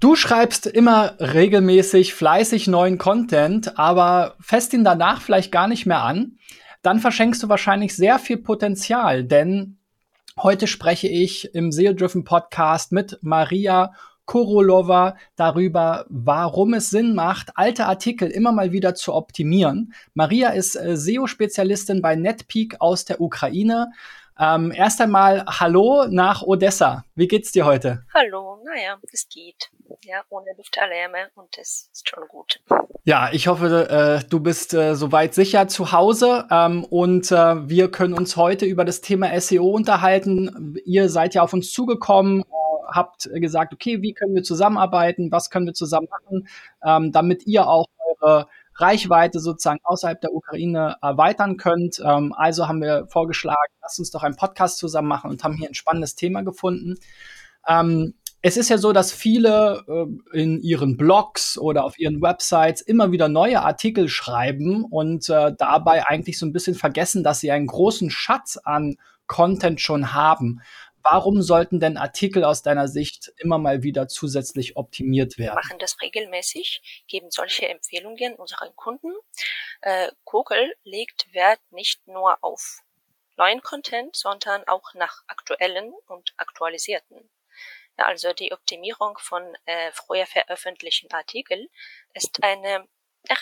Du 0.00 0.14
schreibst 0.14 0.66
immer 0.66 1.16
regelmäßig 1.18 2.14
fleißig 2.14 2.68
neuen 2.68 2.98
Content, 2.98 3.80
aber 3.80 4.36
fest 4.38 4.72
ihn 4.72 4.84
danach 4.84 5.20
vielleicht 5.20 5.50
gar 5.50 5.66
nicht 5.66 5.86
mehr 5.86 6.02
an. 6.02 6.38
Dann 6.82 7.00
verschenkst 7.00 7.42
du 7.42 7.48
wahrscheinlich 7.48 7.96
sehr 7.96 8.20
viel 8.20 8.36
Potenzial, 8.36 9.24
denn 9.24 9.78
heute 10.40 10.68
spreche 10.68 11.08
ich 11.08 11.52
im 11.52 11.72
SEO-Driven 11.72 12.22
Podcast 12.22 12.92
mit 12.92 13.18
Maria 13.22 13.92
Korolova 14.24 15.16
darüber, 15.34 16.06
warum 16.10 16.74
es 16.74 16.90
Sinn 16.90 17.16
macht, 17.16 17.50
alte 17.56 17.86
Artikel 17.86 18.28
immer 18.28 18.52
mal 18.52 18.70
wieder 18.70 18.94
zu 18.94 19.14
optimieren. 19.14 19.94
Maria 20.14 20.50
ist 20.50 20.76
äh, 20.76 20.96
SEO-Spezialistin 20.96 22.02
bei 22.02 22.14
NetPeak 22.14 22.76
aus 22.78 23.04
der 23.04 23.20
Ukraine. 23.20 23.90
Ähm, 24.40 24.72
erst 24.72 25.00
einmal 25.00 25.44
Hallo 25.46 26.06
nach 26.08 26.42
Odessa. 26.42 27.04
Wie 27.16 27.26
geht's 27.26 27.50
dir 27.50 27.64
heute? 27.64 28.04
Hallo, 28.14 28.62
naja, 28.64 28.96
es 29.12 29.28
geht. 29.28 29.70
Ja, 30.04 30.22
ohne 30.28 30.46
Luftalarme 30.56 31.28
und 31.34 31.58
es 31.58 31.90
ist 31.92 32.08
schon 32.08 32.22
gut. 32.28 32.60
Ja, 33.04 33.30
ich 33.32 33.48
hoffe, 33.48 33.88
äh, 33.90 34.28
du 34.28 34.38
bist 34.38 34.74
äh, 34.74 34.94
soweit 34.94 35.34
sicher 35.34 35.66
zu 35.66 35.90
Hause 35.90 36.46
ähm, 36.52 36.84
und 36.84 37.32
äh, 37.32 37.68
wir 37.68 37.90
können 37.90 38.14
uns 38.14 38.36
heute 38.36 38.64
über 38.64 38.84
das 38.84 39.00
Thema 39.00 39.38
SEO 39.40 39.66
unterhalten. 39.66 40.76
Ihr 40.84 41.08
seid 41.08 41.34
ja 41.34 41.42
auf 41.42 41.52
uns 41.52 41.72
zugekommen, 41.72 42.42
äh, 42.42 42.44
habt 42.92 43.28
gesagt, 43.34 43.72
okay, 43.72 44.02
wie 44.02 44.14
können 44.14 44.36
wir 44.36 44.44
zusammenarbeiten, 44.44 45.32
was 45.32 45.50
können 45.50 45.66
wir 45.66 45.74
zusammen 45.74 46.08
machen, 46.10 46.48
ähm, 46.84 47.10
damit 47.10 47.44
ihr 47.46 47.66
auch 47.66 47.86
eure 48.20 48.46
Reichweite 48.80 49.40
sozusagen 49.40 49.80
außerhalb 49.82 50.20
der 50.20 50.34
Ukraine 50.34 50.96
erweitern 51.02 51.56
könnt. 51.56 52.00
Ähm, 52.04 52.32
also 52.36 52.68
haben 52.68 52.80
wir 52.80 53.06
vorgeschlagen, 53.08 53.72
lasst 53.82 53.98
uns 53.98 54.10
doch 54.10 54.22
einen 54.22 54.36
Podcast 54.36 54.78
zusammen 54.78 55.08
machen 55.08 55.30
und 55.30 55.44
haben 55.44 55.54
hier 55.54 55.68
ein 55.68 55.74
spannendes 55.74 56.14
Thema 56.14 56.42
gefunden. 56.42 56.96
Ähm, 57.66 58.14
es 58.40 58.56
ist 58.56 58.68
ja 58.68 58.78
so, 58.78 58.92
dass 58.92 59.12
viele 59.12 59.84
äh, 59.88 60.38
in 60.38 60.60
ihren 60.60 60.96
Blogs 60.96 61.58
oder 61.58 61.84
auf 61.84 61.98
ihren 61.98 62.22
Websites 62.22 62.80
immer 62.80 63.10
wieder 63.10 63.28
neue 63.28 63.62
Artikel 63.62 64.08
schreiben 64.08 64.84
und 64.84 65.28
äh, 65.28 65.52
dabei 65.58 66.06
eigentlich 66.06 66.38
so 66.38 66.46
ein 66.46 66.52
bisschen 66.52 66.76
vergessen, 66.76 67.24
dass 67.24 67.40
sie 67.40 67.50
einen 67.50 67.66
großen 67.66 68.10
Schatz 68.10 68.56
an 68.62 68.96
Content 69.26 69.80
schon 69.80 70.14
haben. 70.14 70.60
Warum 71.02 71.42
sollten 71.42 71.80
denn 71.80 71.96
Artikel 71.96 72.44
aus 72.44 72.62
deiner 72.62 72.88
Sicht 72.88 73.32
immer 73.38 73.58
mal 73.58 73.82
wieder 73.82 74.08
zusätzlich 74.08 74.76
optimiert 74.76 75.38
werden? 75.38 75.52
Wir 75.56 75.62
machen 75.62 75.78
das 75.78 76.00
regelmäßig, 76.00 77.04
geben 77.06 77.30
solche 77.30 77.68
Empfehlungen 77.68 78.34
unseren 78.34 78.74
Kunden. 78.76 79.12
Äh, 79.80 80.10
Google 80.24 80.74
legt 80.84 81.32
Wert 81.32 81.60
nicht 81.70 82.06
nur 82.06 82.36
auf 82.42 82.80
neuen 83.36 83.62
Content, 83.62 84.16
sondern 84.16 84.64
auch 84.66 84.94
nach 84.94 85.22
aktuellen 85.28 85.92
und 86.06 86.34
aktualisierten. 86.36 87.30
Ja, 87.98 88.06
also 88.06 88.32
die 88.32 88.52
Optimierung 88.52 89.18
von 89.18 89.42
äh, 89.64 89.90
früher 89.92 90.26
veröffentlichten 90.26 91.10
Artikeln 91.12 91.68
ist 92.14 92.42
eine 92.42 92.86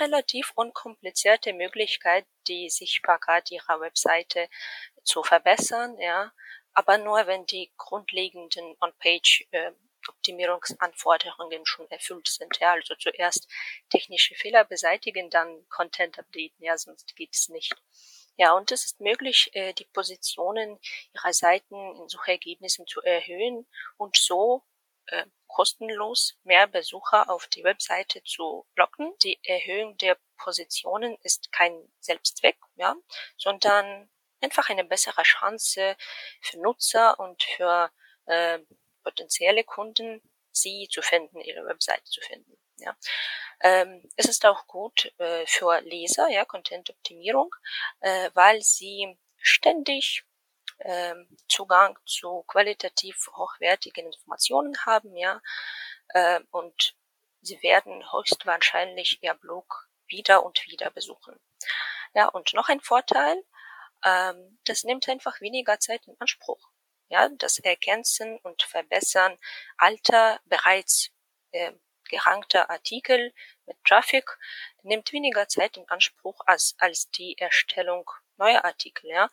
relativ 0.01 0.53
unkomplizierte 0.55 1.53
Möglichkeit, 1.53 2.27
die 2.49 2.71
Sichtbarkeit 2.71 3.51
ihrer 3.51 3.81
Webseite 3.81 4.49
zu 5.03 5.23
verbessern, 5.23 5.97
ja, 5.99 6.33
aber 6.77 6.99
nur 6.99 7.27
wenn 7.27 7.47
die 7.47 7.73
grundlegenden 7.79 8.77
On-Page 8.81 9.47
äh, 9.51 9.73
Optimierungsanforderungen 10.09 11.65
schon 11.65 11.91
erfüllt 11.91 12.29
sind. 12.29 12.59
Ja, 12.61 12.73
also 12.73 12.95
zuerst 12.95 13.49
technische 13.89 14.35
Fehler 14.35 14.65
beseitigen, 14.65 15.31
dann 15.31 15.67
Content 15.69 16.19
updaten, 16.19 16.63
ja, 16.63 16.77
sonst 16.77 17.17
geht 17.17 17.35
es 17.35 17.49
nicht. 17.49 17.75
Ja, 18.37 18.53
und 18.53 18.71
es 18.71 18.85
ist 18.85 19.01
möglich, 19.01 19.51
äh, 19.55 19.73
die 19.73 19.87
Positionen 19.87 20.79
ihrer 21.15 21.33
Seiten 21.33 21.97
in 21.97 22.09
Suchergebnissen 22.09 22.87
zu 22.87 23.01
erhöhen 23.01 23.67
und 23.97 24.17
so 24.17 24.63
äh, 25.07 25.25
kostenlos 25.47 26.39
mehr 26.45 26.67
Besucher 26.67 27.31
auf 27.31 27.47
die 27.47 27.65
Webseite 27.65 28.23
zu 28.23 28.67
locken. 28.77 29.15
Die 29.23 29.41
Erhöhung 29.45 29.97
der 29.97 30.19
Positionen 30.37 31.17
ist 31.23 31.51
kein 31.53 31.91
Selbstzweck, 32.01 32.59
ja, 32.75 32.95
sondern 33.39 34.11
einfach 34.41 34.69
eine 34.71 34.85
bessere 34.85 35.23
Chance 35.23 35.97
für 36.41 36.59
Nutzer 36.61 37.19
und 37.19 37.43
für 37.43 37.91
äh, 38.27 38.59
potenzielle 39.03 39.65
Kunden, 39.65 40.23
sie 40.53 40.89
zu 40.91 41.03
finden, 41.03 41.41
ihre 41.41 41.67
Webseite 41.67 42.05
zu 42.05 42.21
finden. 42.21 42.57
Ja. 42.79 42.97
Ähm, 43.61 44.03
es 44.17 44.27
ist 44.27 44.45
auch 44.45 44.67
gut 44.67 45.13
äh, 45.19 45.47
für 45.47 45.81
Leser, 45.81 46.29
ja, 46.29 46.45
Content-Optimierung, 46.45 47.55
äh, 48.01 48.31
weil 48.35 48.63
sie 48.63 49.19
ständig 49.39 50.25
ähm, 50.81 51.29
Zugang 51.49 51.99
zu 52.05 52.43
qualitativ 52.47 53.29
hochwertigen 53.35 54.07
Informationen 54.07 54.77
haben, 54.85 55.17
ja, 55.17 55.41
äh, 56.09 56.41
und 56.51 56.95
sie 57.41 57.63
werden 57.63 58.05
höchstwahrscheinlich 58.13 59.23
ihr 59.23 59.35
Blog 59.35 59.89
wieder 60.07 60.45
und 60.45 60.67
wieder 60.67 60.91
besuchen. 60.91 61.39
Ja, 62.15 62.29
und 62.29 62.53
noch 62.55 62.69
ein 62.69 62.81
Vorteil, 62.81 63.43
ähm, 64.05 64.59
das 64.65 64.85
nimmt 64.85 65.09
einfach 65.09 65.41
weniger 65.41 65.79
Zeit 65.79 66.07
in 66.07 66.17
Anspruch. 66.19 66.71
Ja, 67.09 67.29
das 67.29 67.59
Ergänzen 67.61 68.39
und 68.39 68.63
Verbessern 68.63 69.39
alter, 69.77 70.41
bereits 70.47 71.11
äh, 71.53 71.73
gerankter 72.09 72.71
Artikel 72.71 73.33
mit 73.67 73.77
Traffic 73.85 74.39
nimmt 74.83 75.13
weniger 75.13 75.49
Zeit 75.49 75.77
in 75.77 75.89
Anspruch 75.89 76.41
als, 76.47 76.75
als 76.79 77.11
die 77.11 77.37
Erstellung 77.39 78.11
neuer 78.37 78.65
Artikel. 78.65 79.11
Ja. 79.11 79.29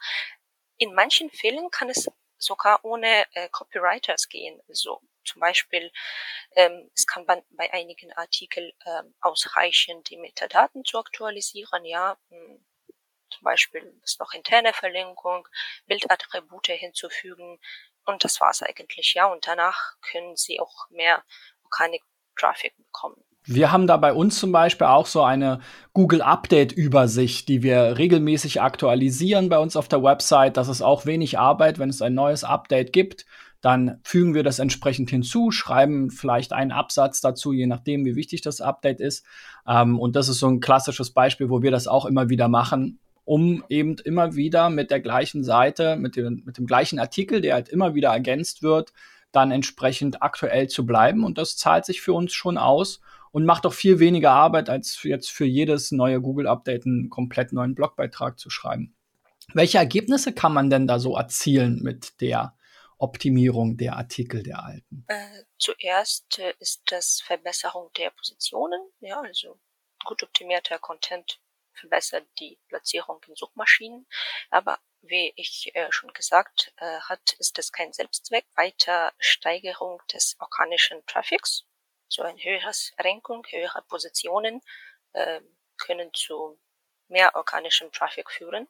In 0.78 0.94
manchen 0.94 1.30
Fällen 1.30 1.70
kann 1.72 1.90
es 1.90 2.10
sogar 2.38 2.84
ohne 2.84 3.26
äh, 3.34 3.50
Copywriters 3.50 4.28
gehen. 4.28 4.62
Also 4.68 5.02
zum 5.24 5.40
Beispiel, 5.40 5.92
ähm, 6.56 6.90
es 6.94 7.08
kann 7.08 7.26
bei, 7.26 7.44
bei 7.52 7.72
einigen 7.72 8.12
Artikeln 8.14 8.72
ähm, 8.86 9.16
ausreichen, 9.22 10.04
die 10.04 10.18
Metadaten 10.18 10.84
zu 10.84 11.00
aktualisieren. 11.00 11.86
Ja, 11.86 12.18
hm, 12.30 12.66
zum 13.36 13.44
Beispiel 13.44 13.94
ist 14.04 14.20
noch 14.20 14.34
interne 14.34 14.74
Verlinkung, 14.74 15.48
Bildattribute 15.88 16.68
hinzufügen 16.68 17.60
und 18.06 18.24
das 18.24 18.40
war's 18.42 18.62
eigentlich, 18.62 19.14
ja. 19.14 19.28
Und 19.28 19.48
danach 19.48 19.94
können 20.02 20.36
Sie 20.36 20.60
auch 20.60 20.90
mehr 20.90 21.24
Organic 21.64 22.04
Traffic 22.36 22.76
bekommen. 22.78 23.24
Wir 23.46 23.72
haben 23.72 23.88
da 23.88 23.98
bei 23.98 24.14
uns 24.14 24.40
zum 24.40 24.54
Beispiel 24.54 24.88
auch 24.88 25.06
so 25.06 25.22
eine 25.22 25.60
Google 25.92 26.22
Update 26.22 26.72
Übersicht, 26.72 27.50
die 27.50 27.62
wir 27.62 27.98
regelmäßig 27.98 28.62
aktualisieren 28.62 29.50
bei 29.50 29.60
uns 29.60 29.76
auf 29.76 29.90
der 29.90 30.02
Website. 30.02 30.56
Das 30.56 30.70
ist 30.70 30.82
auch 30.82 31.06
wenig 31.06 31.38
Arbeit, 31.38 31.78
wenn 31.78 31.90
es 31.90 32.02
ein 32.02 32.14
neues 32.14 32.46
Update 32.46 32.94
gibt. 32.94 33.26
Dann 33.60 34.00
fügen 34.04 34.34
wir 34.34 34.44
das 34.44 34.60
entsprechend 34.60 35.10
hinzu, 35.10 35.52
schreiben 35.52 36.10
vielleicht 36.10 36.54
einen 36.54 36.72
Absatz 36.72 37.22
dazu, 37.22 37.54
je 37.54 37.66
nachdem, 37.66 38.06
wie 38.06 38.16
wichtig 38.16 38.42
das 38.42 38.62
Update 38.62 39.00
ist. 39.00 39.26
Ähm, 39.68 40.00
und 40.00 40.16
das 40.16 40.30
ist 40.30 40.40
so 40.40 40.48
ein 40.48 40.60
klassisches 40.60 41.12
Beispiel, 41.12 41.50
wo 41.50 41.62
wir 41.62 41.72
das 41.72 41.88
auch 41.88 42.06
immer 42.06 42.30
wieder 42.30 42.48
machen 42.48 43.00
um 43.26 43.64
eben 43.70 43.98
immer 44.04 44.36
wieder 44.36 44.70
mit 44.70 44.92
der 44.92 45.00
gleichen 45.00 45.44
Seite, 45.44 45.96
mit 45.96 46.16
dem, 46.16 46.44
mit 46.46 46.58
dem 46.58 46.66
gleichen 46.66 47.00
Artikel, 47.00 47.42
der 47.42 47.56
halt 47.56 47.70
immer 47.70 47.96
wieder 47.96 48.10
ergänzt 48.10 48.64
wird, 48.64 48.94
dann 49.32 49.52
entsprechend 49.52 50.22
aktuell 50.22 50.68
zu 50.68 50.86
bleiben. 50.86 51.24
Und 51.24 51.38
das 51.38 51.58
zahlt 51.58 51.86
sich 51.86 52.02
für 52.02 52.14
uns 52.14 52.34
schon 52.34 52.58
aus 52.58 53.02
und 53.32 53.46
macht 53.46 53.66
auch 53.66 53.74
viel 53.74 54.00
weniger 54.00 54.32
Arbeit, 54.32 54.70
als 54.70 55.02
jetzt 55.04 55.32
für 55.32 55.46
jedes 55.46 55.92
neue 55.92 56.22
Google-Update 56.22 56.86
einen 56.86 57.10
komplett 57.10 57.52
neuen 57.54 57.76
Blogbeitrag 57.76 58.40
zu 58.40 58.50
schreiben. 58.50 58.96
Welche 59.54 59.78
Ergebnisse 59.78 60.34
kann 60.34 60.54
man 60.54 60.70
denn 60.70 60.88
da 60.88 61.00
so 61.00 61.16
erzielen 61.16 61.82
mit 61.82 62.22
der 62.22 62.56
Optimierung 62.98 63.76
der 63.76 63.98
Artikel 63.98 64.44
der 64.44 64.64
alten? 64.64 65.04
Äh, 65.08 65.44
zuerst 65.58 66.40
äh, 66.40 66.54
ist 66.60 66.84
das 66.86 67.22
Verbesserung 67.22 67.90
der 67.98 68.12
Positionen, 68.12 68.80
ja, 69.02 69.20
also 69.20 69.60
gut 70.06 70.24
optimierter 70.24 70.78
Content 70.80 71.40
verbessert 71.74 72.28
die 72.40 72.58
Platzierung 72.68 73.22
in 73.28 73.36
Suchmaschinen. 73.36 74.08
Aber 74.50 74.80
wie 75.02 75.34
ich 75.36 75.76
äh, 75.76 75.92
schon 75.92 76.14
gesagt 76.14 76.74
äh, 76.78 77.00
hat, 77.02 77.34
ist 77.40 77.60
es 77.60 77.72
kein 77.72 77.94
Selbstzweck. 77.94 78.46
Weiter 78.56 79.14
Steigerung 79.20 80.02
des 80.12 80.38
organischen 80.40 81.06
Traffics, 81.06 81.66
so 82.08 82.22
ein 82.24 82.38
höheres 82.38 82.94
Rankung, 83.00 83.46
höhere 83.50 83.82
Positionen 83.84 84.62
äh, 85.14 85.42
können 85.78 86.14
zu 86.14 86.60
mehr 87.08 87.36
organischem 87.36 87.92
Traffic 87.92 88.32
führen. 88.32 88.68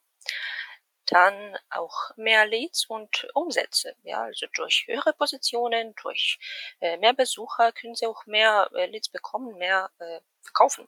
Dann 1.13 1.55
auch 1.69 2.09
mehr 2.15 2.47
Leads 2.47 2.87
und 2.87 3.27
Umsätze. 3.35 3.95
Ja, 4.01 4.23
also 4.23 4.47
durch 4.55 4.85
höhere 4.87 5.13
Positionen, 5.13 5.93
durch 6.01 6.39
äh, 6.81 6.97
mehr 6.97 7.13
Besucher 7.13 7.71
können 7.71 7.93
Sie 7.93 8.07
auch 8.07 8.25
mehr 8.25 8.67
äh, 8.73 8.87
Leads 8.87 9.09
bekommen, 9.09 9.55
mehr 9.57 9.91
äh, 9.99 10.19
verkaufen. 10.41 10.87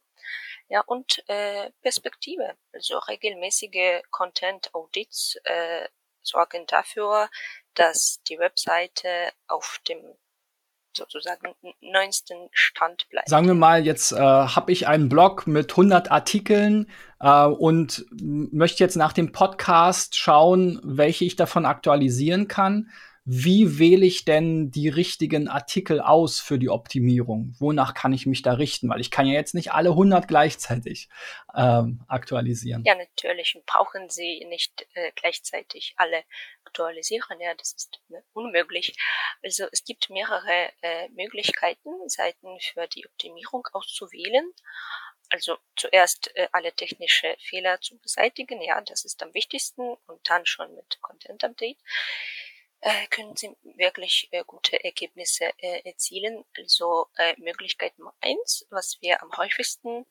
Ja, 0.67 0.81
und 0.81 1.23
äh, 1.29 1.69
Perspektive. 1.81 2.57
Also 2.73 2.97
regelmäßige 2.97 4.01
Content 4.09 4.73
Audits 4.73 5.35
äh, 5.43 5.87
sorgen 6.23 6.65
dafür, 6.65 7.29
dass 7.75 8.19
die 8.27 8.39
Webseite 8.39 9.31
auf 9.47 9.79
dem 9.87 10.17
sozusagen 10.95 11.53
neuesten 11.81 12.49
Stand 12.51 13.07
bleibt. 13.09 13.29
Sagen 13.29 13.47
wir 13.47 13.53
mal, 13.53 13.85
jetzt 13.85 14.11
äh, 14.11 14.17
habe 14.17 14.71
ich 14.71 14.87
einen 14.87 15.09
Blog 15.09 15.47
mit 15.47 15.71
100 15.71 16.11
Artikeln 16.11 16.89
äh, 17.19 17.45
und 17.45 18.05
möchte 18.11 18.83
jetzt 18.83 18.95
nach 18.95 19.13
dem 19.13 19.31
Podcast 19.31 20.15
schauen, 20.15 20.79
welche 20.83 21.25
ich 21.25 21.35
davon 21.35 21.65
aktualisieren 21.65 22.47
kann. 22.47 22.89
Wie 23.27 23.79
wähle 23.79 24.05
ich 24.05 24.23
denn 24.23 24.69
die 24.69 24.87
richtigen 24.87 25.47
Artikel 25.47 25.99
aus 25.99 26.39
für 26.39 26.59
die 26.59 26.69
Optimierung? 26.69 27.55
Wonach 27.57 27.95
kann 27.95 28.13
ich 28.13 28.27
mich 28.27 28.43
da 28.43 28.53
richten? 28.53 28.87
Weil 28.87 29.01
ich 29.01 29.09
kann 29.09 29.25
ja 29.25 29.33
jetzt 29.33 29.55
nicht 29.55 29.71
alle 29.71 29.89
100 29.89 30.27
gleichzeitig 30.27 31.09
ähm, 31.55 32.03
aktualisieren. 32.07 32.83
Ja, 32.85 32.93
natürlich 32.93 33.59
brauchen 33.65 34.09
Sie 34.09 34.45
nicht 34.45 34.87
äh, 34.93 35.11
gleichzeitig 35.15 35.95
alle 35.97 36.23
aktualisieren. 36.65 37.39
Ja, 37.39 37.55
das 37.55 37.73
ist 37.73 37.99
ne, 38.09 38.23
unmöglich. 38.33 38.95
Also 39.43 39.65
es 39.71 39.83
gibt 39.83 40.11
mehrere 40.11 40.69
äh, 40.83 41.09
Möglichkeiten, 41.15 41.89
Seiten 42.07 42.59
für 42.59 42.87
die 42.87 43.07
Optimierung 43.07 43.67
auszuwählen 43.73 44.45
also 45.29 45.57
zuerst 45.75 46.35
äh, 46.35 46.47
alle 46.51 46.71
technische 46.71 47.35
Fehler 47.39 47.81
zu 47.81 47.97
beseitigen, 47.97 48.61
ja, 48.61 48.79
das 48.81 49.05
ist 49.05 49.21
am 49.23 49.33
wichtigsten 49.33 49.81
und 49.81 50.29
dann 50.29 50.45
schon 50.45 50.73
mit 50.75 51.01
Content 51.01 51.43
Update 51.43 51.77
äh, 52.81 53.07
können 53.07 53.35
Sie 53.35 53.55
wirklich 53.63 54.29
äh, 54.31 54.43
gute 54.45 54.83
Ergebnisse 54.83 55.51
äh, 55.57 55.81
erzielen. 55.87 56.45
Also 56.57 57.09
äh, 57.17 57.35
Möglichkeit 57.39 57.97
Nummer 57.97 58.15
eins, 58.21 58.65
was 58.69 58.97
wir 59.01 59.21
am 59.21 59.35
häufigsten 59.37 60.05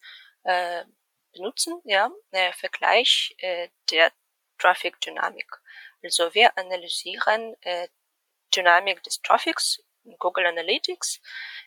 äh, 0.45 0.85
benutzen, 1.33 1.81
ja, 1.85 2.11
äh, 2.31 2.53
Vergleich 2.53 3.35
äh, 3.39 3.69
der 3.91 4.13
Traffic 4.59 5.01
Dynamik. 5.01 5.51
Also 6.03 6.33
wir 6.35 6.57
analysieren 6.57 7.57
äh, 7.63 7.89
Dynamik 8.55 9.03
des 9.03 9.21
Traffics 9.21 9.83
in 10.05 10.17
Google 10.19 10.47
Analytics, 10.47 11.21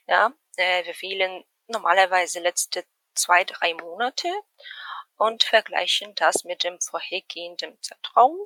ja, 0.07 0.31
äh, 0.57 0.85
wir 0.85 0.93
wählen 1.01 1.43
normalerweise 1.67 2.39
letzte 2.39 2.85
zwei, 3.13 3.43
drei 3.43 3.73
Monate 3.73 4.31
und 5.17 5.43
vergleichen 5.43 6.13
das 6.15 6.43
mit 6.43 6.63
dem 6.63 6.79
vorhergehenden 6.79 7.81
Zeitraum. 7.81 8.37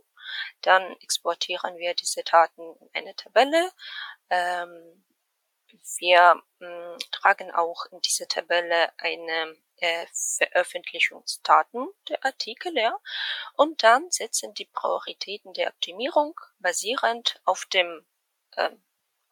Dann 0.62 0.96
exportieren 1.02 1.78
wir 1.78 1.94
diese 1.94 2.24
Daten 2.24 2.76
in 2.80 2.90
eine 2.94 3.16
Tabelle. 3.16 3.72
Ähm, 4.30 5.04
wir 5.98 6.42
mh, 6.60 6.68
hm, 6.68 6.98
tragen 7.12 7.52
auch 7.52 7.86
in 7.92 8.02
diese 8.02 8.28
Tabelle 8.28 8.92
eine 8.98 9.58
äh, 9.78 10.06
Veröffentlichungsdaten 10.14 11.88
der 12.10 12.24
Artikel, 12.24 12.78
ja, 12.78 12.98
und 13.56 13.84
dann 13.84 14.10
setzen 14.12 14.54
die 14.54 14.66
Prioritäten 14.66 15.54
der 15.54 15.70
Optimierung 15.70 16.40
basierend 16.60 17.42
auf 17.46 17.66
dem 17.66 18.06
äh, 18.56 18.70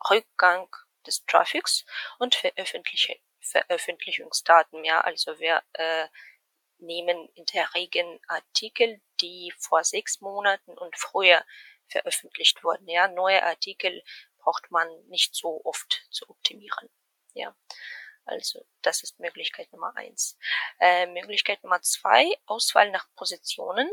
Rückgang 0.09 0.73
des 1.05 1.25
Traffics 1.25 1.85
und 2.17 2.35
veröffentlichen 2.35 3.15
Veröffentlichungsdaten, 3.41 4.83
ja, 4.83 5.01
also 5.01 5.39
wir 5.39 5.61
äh, 5.73 6.07
nehmen 6.79 7.29
in 7.35 7.45
der 7.47 7.73
Regel 7.73 8.19
Artikel, 8.27 9.01
die 9.21 9.53
vor 9.57 9.83
sechs 9.83 10.21
Monaten 10.21 10.77
und 10.77 10.97
früher 10.97 11.43
veröffentlicht 11.87 12.63
wurden. 12.63 12.87
Ja, 12.87 13.07
neue 13.07 13.43
Artikel 13.43 14.03
braucht 14.37 14.71
man 14.71 14.87
nicht 15.07 15.35
so 15.35 15.61
oft 15.63 16.05
zu 16.09 16.29
optimieren. 16.29 16.89
Ja, 17.33 17.55
also 18.25 18.65
das 18.81 19.03
ist 19.03 19.19
Möglichkeit 19.19 19.71
Nummer 19.71 19.95
eins. 19.95 20.37
Äh, 20.79 21.07
Möglichkeit 21.07 21.63
Nummer 21.63 21.81
zwei, 21.81 22.25
Auswahl 22.45 22.91
nach 22.91 23.07
Positionen. 23.15 23.89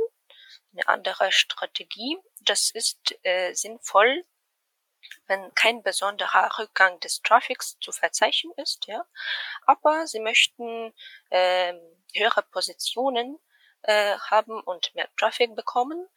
Eine 0.73 0.89
andere 0.89 1.33
Strategie. 1.33 2.19
Das 2.41 2.71
ist 2.71 3.19
äh, 3.23 3.55
sinnvoll, 3.55 4.25
wenn 5.27 5.55
kein 5.55 5.83
besonderer 5.83 6.59
Rückgang 6.59 7.01
des 7.01 7.23
Traffics 7.23 7.79
zu 7.81 7.93
verzeichnen 7.93 8.53
ist, 8.57 8.87
ja. 8.87 9.07
Aber 9.63 10.07
sie 10.07 10.21
möchten 10.21 10.93
äh, 11.31 11.73
höhere 12.19 12.43
Positionen 12.43 13.39
äh, 13.83 14.17
haben 14.19 14.61
und 14.61 14.95
mehr 14.95 15.09
Traffic 15.17 15.55
bekommen. 15.55 16.09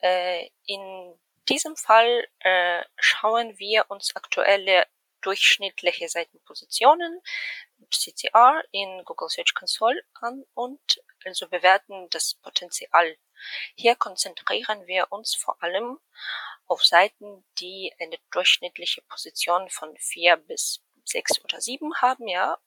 Äh, 0.00 0.48
in 0.66 1.18
diesem 1.48 1.76
Fall 1.76 2.26
äh, 2.40 2.82
schauen 2.96 3.58
wir 3.58 3.90
uns 3.90 4.14
aktuelle 4.16 4.86
durchschnittliche 5.20 6.08
Seitenpositionen, 6.08 7.20
CCR 7.90 8.62
in 8.72 9.04
Google 9.04 9.28
Search 9.28 9.54
Console 9.54 10.02
an 10.14 10.44
und 10.54 10.80
also 11.24 11.48
bewerten 11.48 12.08
das 12.10 12.34
Potenzial. 12.34 13.16
Hier 13.76 13.96
konzentrieren 13.96 14.86
wir 14.86 15.10
uns 15.10 15.34
vor 15.34 15.62
allem 15.62 15.98
auf 16.66 16.84
Seiten, 16.84 17.44
die 17.58 17.94
eine 18.00 18.18
durchschnittliche 18.30 19.02
Position 19.02 19.68
von 19.70 19.96
vier 19.96 20.36
bis 20.36 20.82
sechs 21.04 21.42
oder 21.44 21.60
sieben 21.60 21.94
haben, 22.00 22.28
ja, 22.28 22.58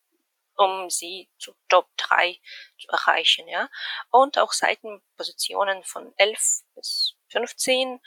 um 0.57 0.89
sie 0.89 1.29
zu 1.37 1.55
Top 1.69 1.89
3 1.97 2.39
zu 2.79 2.87
erreichen, 2.89 3.47
ja. 3.47 3.69
Und 4.09 4.37
auch 4.37 4.53
Seitenpositionen 4.53 5.83
von 5.83 6.13
11 6.17 6.63
bis 6.75 7.15
15, 7.29 8.01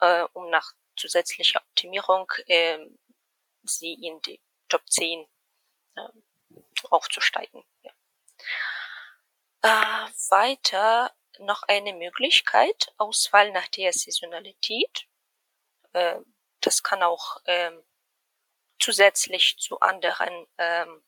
äh, 0.00 0.22
um 0.32 0.50
nach 0.50 0.72
zusätzlicher 0.96 1.60
Optimierung 1.60 2.30
äh, 2.46 2.78
sie 3.62 3.94
in 3.94 4.20
die 4.22 4.40
Top 4.68 4.88
10 4.88 5.26
äh, 5.96 6.00
aufzusteigen. 6.90 7.64
Ja. 7.82 7.92
Äh, 9.62 10.10
weiter 10.30 11.14
noch 11.38 11.62
eine 11.64 11.92
Möglichkeit, 11.92 12.92
Auswahl 12.96 13.52
nach 13.52 13.68
der 13.68 13.92
Saisonalität. 13.92 15.06
Äh, 15.92 16.20
das 16.60 16.82
kann 16.82 17.02
auch 17.02 17.40
ähm, 17.46 17.82
zusätzlich 18.78 19.58
zu 19.58 19.80
anderen 19.80 20.46
ähm, 20.58 21.04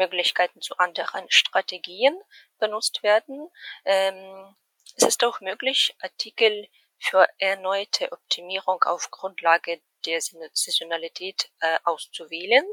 Möglichkeiten, 0.00 0.60
zu 0.60 0.76
anderen 0.78 1.30
Strategien 1.30 2.18
benutzt 2.58 3.02
werden. 3.02 3.50
Ähm, 3.84 4.56
es 4.96 5.04
ist 5.04 5.22
auch 5.24 5.40
möglich, 5.40 5.94
Artikel 6.00 6.68
für 6.98 7.28
erneute 7.38 8.10
Optimierung 8.12 8.82
auf 8.84 9.10
Grundlage 9.10 9.80
der 10.06 10.20
Saisonalität 10.20 11.50
äh, 11.60 11.78
auszuwählen. 11.84 12.64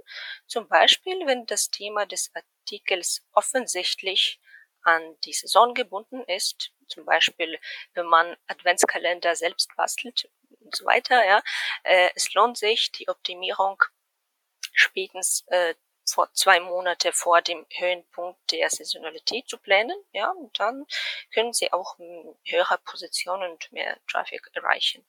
Zum 0.48 0.68
Beispiel, 0.68 1.26
wenn 1.26 1.46
das 1.46 1.70
Thema 1.70 2.06
des 2.06 2.32
Artikels 2.34 3.24
offensichtlich 3.34 4.40
an 4.84 5.18
die 5.26 5.34
Saison 5.34 5.74
gebunden 5.74 6.24
ist, 6.24 6.72
zum 6.88 7.06
Beispiel 7.06 7.60
wenn 7.94 8.06
man 8.06 8.38
Adventskalender 8.48 9.36
selbst 9.36 9.76
bastelt 9.76 10.30
und 10.62 10.76
so 10.76 10.86
weiter, 10.86 11.26
ja, 11.26 11.42
äh, 11.84 12.10
es 12.16 12.34
lohnt 12.34 12.58
sich, 12.58 12.92
die 12.94 13.10
Optimierung 13.10 13.84
spätestens 14.74 15.44
äh, 15.48 15.76
vor 16.10 16.32
zwei 16.34 16.60
Monate 16.60 17.12
vor 17.12 17.42
dem 17.42 17.66
Höhenpunkt 17.70 18.52
der 18.52 18.70
Saisonalität 18.70 19.48
zu 19.48 19.58
planen, 19.58 19.98
ja, 20.12 20.30
und 20.32 20.60
dann 20.60 20.86
können 21.34 21.54
Sie 21.54 21.72
auch 21.74 21.98
höhere 21.98 22.78
Positionen 22.86 23.52
und 23.52 23.72
mehr 23.72 23.98
Traffic 24.08 24.50
erreichen. 24.54 25.06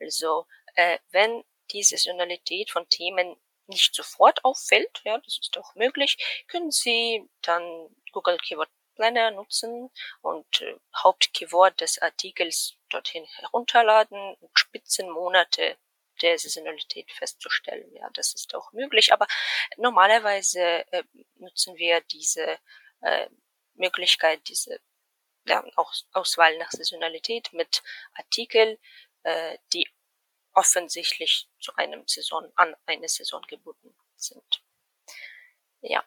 Also 0.00 0.46
äh, 0.74 0.98
wenn 1.10 1.44
die 1.70 1.82
Saisonalität 1.82 2.70
von 2.70 2.88
Themen 2.88 3.36
nicht 3.66 3.94
sofort 3.94 4.44
auffällt, 4.44 5.00
ja, 5.04 5.18
das 5.18 5.38
ist 5.40 5.56
auch 5.56 5.74
möglich, 5.74 6.44
können 6.48 6.70
Sie 6.70 7.28
dann 7.42 7.88
Google 8.12 8.38
Keyword 8.38 8.68
Planner 8.96 9.30
nutzen 9.30 9.90
und 10.20 10.60
äh, 10.60 10.76
Hauptkeyword 10.94 11.80
des 11.80 12.02
Artikels 12.02 12.76
dorthin 12.90 13.24
herunterladen 13.24 14.34
und 14.34 14.58
Spitzenmonate 14.58 15.78
der 16.22 16.38
Saisonalität 16.38 17.10
festzustellen. 17.12 17.92
Ja, 17.94 18.08
das 18.14 18.34
ist 18.34 18.54
auch 18.54 18.72
möglich, 18.72 19.12
aber 19.12 19.26
normalerweise 19.76 20.60
äh, 20.92 21.04
nutzen 21.36 21.76
wir 21.76 22.00
diese 22.02 22.58
äh, 23.02 23.28
Möglichkeit, 23.74 24.40
diese 24.48 24.80
ja, 25.46 25.64
auch 25.76 25.92
Auswahl 26.12 26.56
nach 26.58 26.70
Saisonalität 26.70 27.52
mit 27.52 27.82
Artikel, 28.14 28.78
äh, 29.22 29.58
die 29.72 29.88
offensichtlich 30.52 31.48
zu 31.60 31.74
einem 31.76 32.06
Saison, 32.06 32.50
an 32.56 32.74
eine 32.86 33.08
Saison 33.08 33.42
gebunden 33.42 33.94
sind. 34.16 34.62
Ja. 35.80 36.04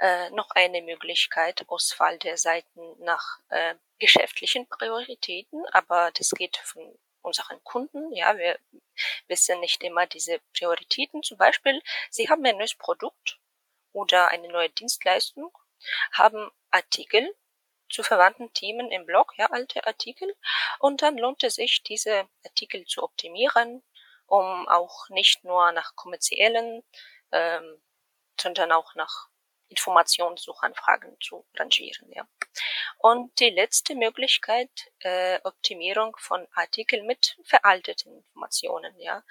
Äh, 0.00 0.28
noch 0.30 0.50
eine 0.50 0.82
Möglichkeit, 0.82 1.64
Auswahl 1.68 2.18
der 2.18 2.36
Seiten 2.36 3.02
nach 3.04 3.38
äh, 3.48 3.74
geschäftlichen 3.98 4.68
Prioritäten, 4.68 5.64
aber 5.72 6.10
das 6.12 6.30
geht 6.30 6.58
von 6.58 6.98
unseren 7.22 7.62
Kunden. 7.64 8.12
Ja, 8.12 8.36
wir 8.36 8.58
wissen 9.28 9.60
nicht 9.60 9.82
immer 9.82 10.06
diese 10.06 10.40
Prioritäten. 10.56 11.22
Zum 11.22 11.38
Beispiel, 11.38 11.80
Sie 12.10 12.28
haben 12.28 12.44
ein 12.44 12.58
neues 12.58 12.74
Produkt 12.74 13.38
oder 13.92 14.28
eine 14.28 14.48
neue 14.48 14.70
Dienstleistung, 14.70 15.56
haben 16.12 16.50
Artikel 16.70 17.34
zu 17.88 18.02
verwandten 18.02 18.52
Themen 18.54 18.90
im 18.90 19.06
Blog, 19.06 19.34
ja, 19.36 19.46
alte 19.50 19.86
Artikel. 19.86 20.34
Und 20.78 21.02
dann 21.02 21.18
lohnt 21.18 21.44
es 21.44 21.56
sich, 21.56 21.82
diese 21.82 22.28
Artikel 22.44 22.86
zu 22.86 23.02
optimieren, 23.02 23.82
um 24.26 24.66
auch 24.68 25.08
nicht 25.10 25.44
nur 25.44 25.72
nach 25.72 25.94
kommerziellen, 25.94 26.82
ähm, 27.32 27.82
sondern 28.40 28.72
auch 28.72 28.94
nach 28.94 29.28
Informationssuchanfragen 29.72 31.16
zu 31.20 31.46
rangieren. 31.56 32.10
Ja. 32.12 32.26
Und 32.98 33.38
die 33.40 33.50
letzte 33.50 33.94
Möglichkeit, 33.94 34.70
äh, 35.00 35.40
Optimierung 35.44 36.16
von 36.18 36.46
Artikeln 36.54 37.06
mit 37.06 37.36
veralteten 37.44 38.16
Informationen. 38.16 38.94
Ja. 38.98 39.24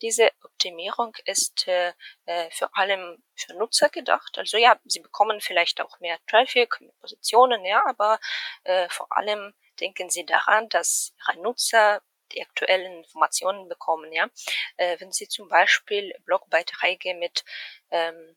Diese 0.00 0.30
Optimierung 0.44 1.16
ist 1.24 1.66
äh, 1.68 1.92
äh, 2.26 2.50
vor 2.50 2.70
allem 2.76 3.22
für 3.34 3.54
Nutzer 3.54 3.88
gedacht. 3.88 4.38
Also 4.38 4.56
ja, 4.56 4.78
sie 4.84 5.00
bekommen 5.00 5.40
vielleicht 5.40 5.80
auch 5.80 6.00
mehr 6.00 6.18
Traffic, 6.26 6.80
mehr 6.80 6.92
Positionen, 7.00 7.64
ja, 7.64 7.82
aber 7.86 8.18
äh, 8.64 8.88
vor 8.88 9.08
allem 9.16 9.54
denken 9.80 10.10
Sie 10.10 10.24
daran, 10.24 10.68
dass 10.68 11.12
Ihre 11.28 11.40
Nutzer 11.42 12.02
die 12.32 12.42
aktuellen 12.42 12.98
Informationen 12.98 13.68
bekommen, 13.68 14.12
ja. 14.12 14.28
Äh, 14.76 15.00
wenn 15.00 15.12
Sie 15.12 15.28
zum 15.28 15.48
Beispiel 15.48 16.14
Blogbeiträge 16.24 17.14
mit 17.14 17.44
ähm, 17.90 18.36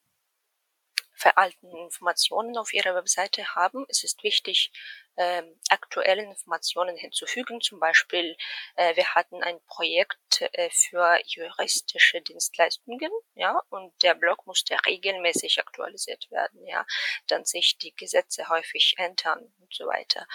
veralteten 1.22 1.72
Informationen 1.78 2.58
auf 2.58 2.74
Ihrer 2.74 2.96
Webseite 2.96 3.56
haben, 3.56 3.86
es 3.90 4.04
ist 4.04 4.24
wichtig, 4.24 4.72
ähm, 5.18 5.60
aktuelle 5.70 6.24
Informationen 6.24 6.96
hinzufügen. 6.96 7.62
Zum 7.62 7.80
Beispiel, 7.80 8.36
äh, 8.76 8.96
wir 8.96 9.14
hatten 9.14 9.44
ein 9.44 9.60
Projekt 9.68 10.42
äh, 10.54 10.70
für 10.72 11.20
juristische 11.26 12.22
Dienstleistungen, 12.22 13.12
ja, 13.36 13.62
und 13.70 13.94
der 14.02 14.16
Blog 14.16 14.48
musste 14.48 14.76
regelmäßig 14.86 15.60
aktualisiert 15.60 16.30
werden, 16.32 16.66
ja, 16.66 16.86
dann 17.28 17.46
sich 17.46 17.78
die 17.78 17.96
Gesetze 17.96 18.50
häufig 18.50 18.96
ändern 18.98 19.54
und 19.60 19.74
so 19.74 19.86
weiter. 19.86 20.26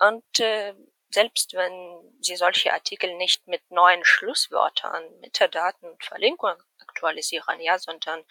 Und 0.00 0.40
äh, 0.40 0.74
selbst 1.10 1.54
wenn 1.54 2.18
Sie 2.20 2.36
solche 2.36 2.72
Artikel 2.72 3.14
nicht 3.16 3.46
mit 3.46 3.62
neuen 3.70 4.04
Schlusswörtern, 4.04 5.02
Metadaten 5.20 5.88
und 5.88 6.04
Verlinkungen 6.04 6.58
aktualisieren, 6.78 7.60
ja, 7.60 7.78
sondern 7.78 8.24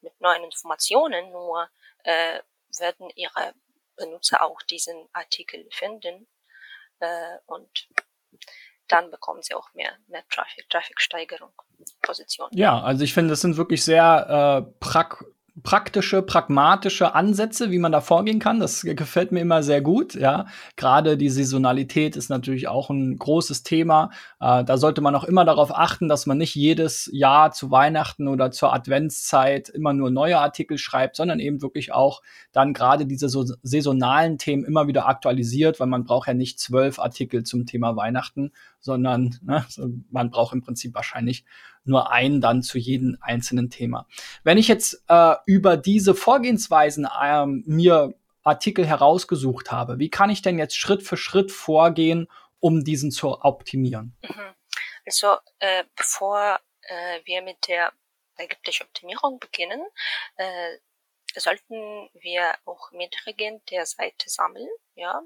mit 0.00 0.20
neuen 0.20 0.44
Informationen, 0.44 1.30
nur 1.30 1.68
äh, 2.04 2.40
werden 2.78 3.10
Ihre 3.14 3.54
Benutzer 3.96 4.42
auch 4.42 4.62
diesen 4.62 5.08
Artikel 5.12 5.66
finden 5.70 6.28
äh, 7.00 7.38
und 7.46 7.88
dann 8.86 9.10
bekommen 9.10 9.42
sie 9.42 9.54
auch 9.54 9.72
mehr, 9.74 9.92
mehr 10.06 10.24
Traffic, 10.30 10.68
Traffic-Steigerung, 10.70 11.52
Position. 12.02 12.48
Ja, 12.52 12.80
also 12.80 13.04
ich 13.04 13.12
finde, 13.12 13.30
das 13.30 13.42
sind 13.42 13.56
wirklich 13.56 13.84
sehr 13.84 14.64
äh, 14.66 14.72
prak 14.80 15.24
praktische, 15.62 16.22
pragmatische 16.22 17.14
Ansätze, 17.14 17.70
wie 17.70 17.78
man 17.78 17.92
da 17.92 18.00
vorgehen 18.00 18.38
kann. 18.38 18.60
Das 18.60 18.82
gefällt 18.82 19.32
mir 19.32 19.40
immer 19.40 19.62
sehr 19.62 19.80
gut. 19.80 20.14
Ja, 20.14 20.46
gerade 20.76 21.16
die 21.16 21.28
Saisonalität 21.28 22.16
ist 22.16 22.28
natürlich 22.28 22.68
auch 22.68 22.90
ein 22.90 23.18
großes 23.18 23.62
Thema. 23.62 24.10
Äh, 24.40 24.64
da 24.64 24.76
sollte 24.76 25.00
man 25.00 25.14
auch 25.14 25.24
immer 25.24 25.44
darauf 25.44 25.74
achten, 25.74 26.08
dass 26.08 26.26
man 26.26 26.38
nicht 26.38 26.54
jedes 26.54 27.08
Jahr 27.12 27.52
zu 27.52 27.70
Weihnachten 27.70 28.28
oder 28.28 28.50
zur 28.50 28.72
Adventszeit 28.72 29.68
immer 29.68 29.92
nur 29.92 30.10
neue 30.10 30.38
Artikel 30.38 30.78
schreibt, 30.78 31.16
sondern 31.16 31.40
eben 31.40 31.62
wirklich 31.62 31.92
auch 31.92 32.22
dann 32.52 32.72
gerade 32.72 33.06
diese 33.06 33.28
so 33.28 33.44
saisonalen 33.62 34.38
Themen 34.38 34.64
immer 34.64 34.86
wieder 34.86 35.08
aktualisiert, 35.08 35.80
weil 35.80 35.86
man 35.86 36.04
braucht 36.04 36.28
ja 36.28 36.34
nicht 36.34 36.60
zwölf 36.60 36.98
Artikel 36.98 37.44
zum 37.44 37.66
Thema 37.66 37.96
Weihnachten, 37.96 38.52
sondern 38.80 39.36
ne, 39.42 39.64
man 40.10 40.30
braucht 40.30 40.54
im 40.54 40.62
Prinzip 40.62 40.94
wahrscheinlich 40.94 41.44
nur 41.88 42.10
einen 42.10 42.40
dann 42.40 42.62
zu 42.62 42.78
jedem 42.78 43.18
einzelnen 43.20 43.70
Thema. 43.70 44.06
Wenn 44.44 44.58
ich 44.58 44.68
jetzt 44.68 45.04
äh, 45.08 45.34
über 45.46 45.76
diese 45.76 46.14
Vorgehensweisen 46.14 47.08
ähm, 47.22 47.64
mir 47.66 48.14
Artikel 48.42 48.86
herausgesucht 48.86 49.70
habe, 49.70 49.98
wie 49.98 50.10
kann 50.10 50.30
ich 50.30 50.42
denn 50.42 50.58
jetzt 50.58 50.76
Schritt 50.76 51.02
für 51.02 51.16
Schritt 51.16 51.52
vorgehen, 51.52 52.28
um 52.60 52.84
diesen 52.84 53.10
zu 53.10 53.28
optimieren? 53.42 54.16
Mhm. 54.22 54.54
Also 55.06 55.36
äh, 55.58 55.84
bevor 55.96 56.58
äh, 56.82 57.20
wir 57.24 57.42
mit 57.42 57.68
der 57.68 57.92
ergeblichen 58.36 58.84
Optimierung 58.84 59.38
beginnen, 59.38 59.82
äh, 60.36 60.78
sollten 61.36 62.08
wir 62.14 62.54
auch 62.64 62.90
Metriken 62.92 63.62
der 63.70 63.86
Seite 63.86 64.28
sammeln, 64.28 64.68
ja, 64.94 65.22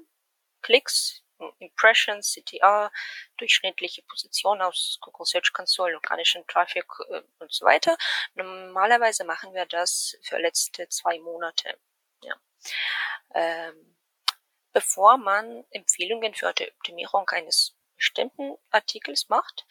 Klicks, 0.61 1.22
Impressions, 1.59 2.33
CTR, 2.33 2.91
durchschnittliche 3.37 4.01
Position 4.03 4.61
aus 4.61 4.97
Google 5.01 5.25
Search 5.25 5.51
Console, 5.53 5.95
organischen 5.95 6.45
Traffic 6.47 6.85
äh, 7.09 7.21
und 7.39 7.51
so 7.51 7.65
weiter. 7.65 7.97
Normalerweise 8.35 9.25
machen 9.25 9.53
wir 9.53 9.65
das 9.65 10.17
für 10.21 10.37
letzte 10.37 10.87
zwei 10.89 11.19
Monate. 11.19 11.77
Ja. 12.21 12.35
Ähm, 13.33 13.97
bevor 14.71 15.17
man 15.17 15.63
Empfehlungen 15.69 16.33
für 16.33 16.53
die 16.53 16.71
Optimierung 16.71 17.27
eines 17.29 17.75
bestimmten 18.03 18.57
Artikels 18.69 19.29
macht, 19.29 19.65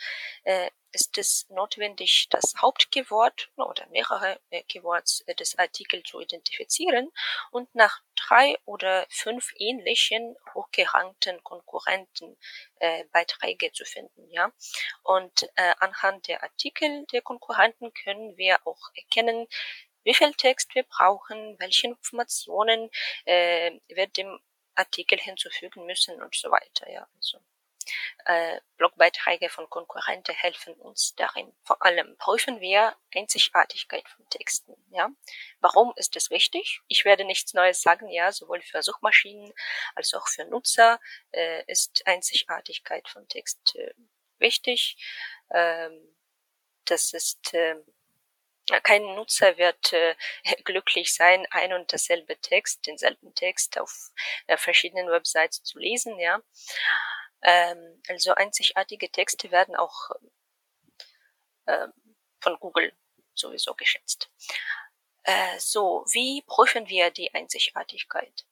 äh, 0.44 0.70
ist 0.92 1.18
es 1.18 1.46
notwendig, 1.50 2.28
das 2.30 2.54
Hauptkeyword 2.60 3.50
oder 3.56 3.86
mehrere 3.88 4.40
äh, 4.50 4.62
Keywords 4.62 5.20
äh, 5.26 5.34
des 5.34 5.58
Artikels 5.58 6.08
zu 6.08 6.20
identifizieren 6.20 7.10
und 7.50 7.74
nach 7.74 8.00
drei 8.16 8.56
oder 8.64 9.06
fünf 9.10 9.52
ähnlichen 9.56 10.34
hochgerankten 10.54 11.44
Konkurrenten 11.44 12.38
äh, 12.76 13.04
Beiträge 13.12 13.70
zu 13.72 13.84
finden, 13.84 14.30
ja. 14.30 14.50
Und 15.02 15.42
äh, 15.56 15.74
anhand 15.80 16.28
der 16.28 16.42
Artikel 16.42 17.04
der 17.12 17.20
Konkurrenten 17.20 17.92
können 17.92 18.36
wir 18.38 18.66
auch 18.66 18.90
erkennen, 18.94 19.46
wie 20.04 20.14
viel 20.14 20.32
Text 20.34 20.74
wir 20.74 20.84
brauchen, 20.84 21.56
welche 21.58 21.86
Informationen 21.86 22.90
äh, 23.24 23.78
wir 23.88 24.06
dem 24.08 24.40
Artikel 24.74 25.18
hinzufügen 25.18 25.84
müssen 25.84 26.20
und 26.22 26.34
so 26.34 26.50
weiter, 26.50 26.90
ja. 26.90 27.06
Also 27.16 27.38
äh, 28.24 28.60
Blogbeiträge 28.76 29.48
von 29.48 29.68
Konkurrenten 29.70 30.34
helfen 30.34 30.74
uns 30.74 31.14
darin. 31.16 31.52
Vor 31.64 31.82
allem 31.84 32.16
prüfen 32.18 32.60
wir 32.60 32.96
Einzigartigkeit 33.14 34.08
von 34.08 34.28
Texten. 34.28 34.74
Ja, 34.90 35.10
warum 35.60 35.92
ist 35.96 36.16
es 36.16 36.30
wichtig? 36.30 36.80
Ich 36.88 37.04
werde 37.04 37.24
nichts 37.24 37.54
Neues 37.54 37.82
sagen. 37.82 38.08
Ja, 38.08 38.32
sowohl 38.32 38.62
für 38.62 38.82
Suchmaschinen 38.82 39.52
als 39.94 40.14
auch 40.14 40.28
für 40.28 40.44
Nutzer 40.44 41.00
äh, 41.32 41.64
ist 41.66 42.02
Einzigartigkeit 42.06 43.08
von 43.08 43.28
Text 43.28 43.74
äh, 43.76 43.94
wichtig. 44.38 44.96
Ähm, 45.50 46.14
das 46.84 47.12
ist 47.12 47.54
äh, 47.54 47.76
kein 48.82 49.02
Nutzer 49.02 49.58
wird 49.58 49.92
äh, 49.92 50.14
glücklich 50.64 51.14
sein, 51.14 51.46
ein 51.50 51.72
und 51.72 51.92
dasselbe 51.92 52.38
Text, 52.40 52.86
denselben 52.86 53.34
Text 53.34 53.78
auf 53.78 54.10
äh, 54.46 54.56
verschiedenen 54.56 55.10
Websites 55.10 55.62
zu 55.62 55.78
lesen, 55.78 56.18
ja. 56.18 56.40
Ähm, 57.42 58.02
also 58.08 58.34
einzigartige 58.34 59.10
Texte 59.10 59.50
werden 59.50 59.76
auch 59.76 60.10
äh, 61.66 61.88
von 62.40 62.58
Google 62.58 62.92
sowieso 63.34 63.74
geschätzt. 63.74 64.30
Äh, 65.24 65.58
so, 65.58 66.04
wie 66.12 66.42
prüfen 66.46 66.88
wir 66.88 67.10
die 67.10 67.32
Einzigartigkeit? 67.34 68.44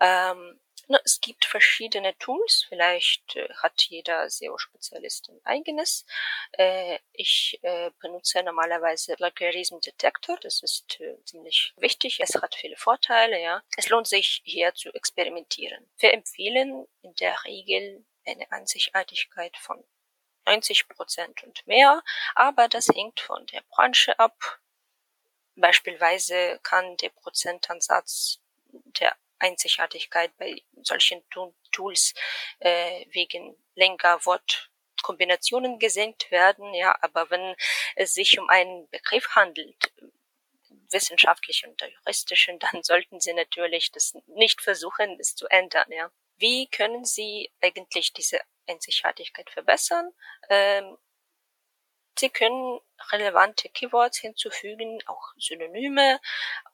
Ähm, 0.00 0.60
na, 0.88 1.00
es 1.04 1.20
gibt 1.20 1.44
verschiedene 1.44 2.16
Tools, 2.18 2.64
vielleicht 2.68 3.34
äh, 3.34 3.48
hat 3.54 3.82
jeder 3.82 4.30
SEO-Spezialist 4.30 5.30
ein 5.30 5.40
eigenes. 5.44 6.06
Äh, 6.52 7.00
ich 7.12 7.58
äh, 7.62 7.90
benutze 8.00 8.40
normalerweise 8.44 9.16
Plagiarism 9.16 9.80
Detector, 9.80 10.38
das 10.40 10.62
ist 10.62 11.00
äh, 11.00 11.16
ziemlich 11.24 11.72
wichtig, 11.76 12.20
es 12.20 12.34
hat 12.40 12.54
viele 12.54 12.76
Vorteile, 12.76 13.40
ja. 13.42 13.62
Es 13.76 13.88
lohnt 13.88 14.06
sich 14.06 14.42
hier 14.44 14.74
zu 14.74 14.90
experimentieren. 14.94 15.90
Wir 15.98 16.14
empfehlen 16.14 16.86
in 17.02 17.14
der 17.16 17.36
Regel 17.44 18.04
eine 18.26 18.50
Einzigartigkeit 18.50 19.56
von 19.56 19.82
90 20.46 20.88
Prozent 20.88 21.42
und 21.44 21.66
mehr, 21.66 22.02
aber 22.34 22.68
das 22.68 22.88
hängt 22.88 23.20
von 23.20 23.44
der 23.46 23.62
Branche 23.70 24.18
ab. 24.18 24.60
Beispielsweise 25.56 26.60
kann 26.62 26.96
der 26.98 27.10
Prozentansatz 27.10 28.40
der 29.00 29.16
Einzigartigkeit 29.38 30.36
bei 30.38 30.62
solchen 30.82 31.22
Tools 31.72 32.14
äh, 32.58 33.06
wegen 33.10 33.56
länger 33.74 34.24
Wortkombinationen 34.24 35.78
gesenkt 35.78 36.30
werden, 36.30 36.72
ja, 36.74 36.96
aber 37.02 37.30
wenn 37.30 37.54
es 37.96 38.14
sich 38.14 38.38
um 38.38 38.48
einen 38.48 38.88
Begriff 38.90 39.28
handelt, 39.34 39.92
wissenschaftlichen 40.90 41.70
und 41.70 41.82
juristischen, 41.82 42.58
dann 42.58 42.82
sollten 42.82 43.20
Sie 43.20 43.34
natürlich 43.34 43.90
das 43.92 44.14
nicht 44.26 44.60
versuchen, 44.62 45.18
es 45.20 45.34
zu 45.34 45.46
ändern, 45.48 45.90
ja. 45.90 46.10
Wie 46.36 46.68
können 46.68 47.04
Sie 47.04 47.52
eigentlich 47.60 48.12
diese 48.12 48.40
Einzigartigkeit 48.66 49.50
verbessern? 49.50 50.12
Ähm, 50.48 50.96
Sie 52.18 52.30
können 52.30 52.80
relevante 53.12 53.68
Keywords 53.68 54.18
hinzufügen, 54.18 55.02
auch 55.06 55.34
Synonyme, 55.36 56.18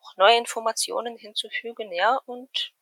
auch 0.01 0.17
neue 0.17 0.39
Informationen 0.39 1.17
hinzufügen, 1.17 1.93
ja, 1.93 2.17
und 2.27 2.73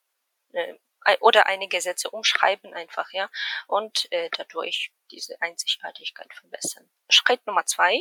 äh, 0.52 0.74
oder 1.20 1.46
einige 1.46 1.80
Sätze 1.80 2.10
umschreiben 2.10 2.74
einfach, 2.74 3.10
ja, 3.12 3.30
und 3.66 4.10
äh, 4.12 4.28
dadurch 4.36 4.92
diese 5.10 5.40
Einzigartigkeit 5.40 6.32
verbessern. 6.34 6.90
Schritt 7.08 7.46
Nummer 7.46 7.64
zwei, 7.64 7.98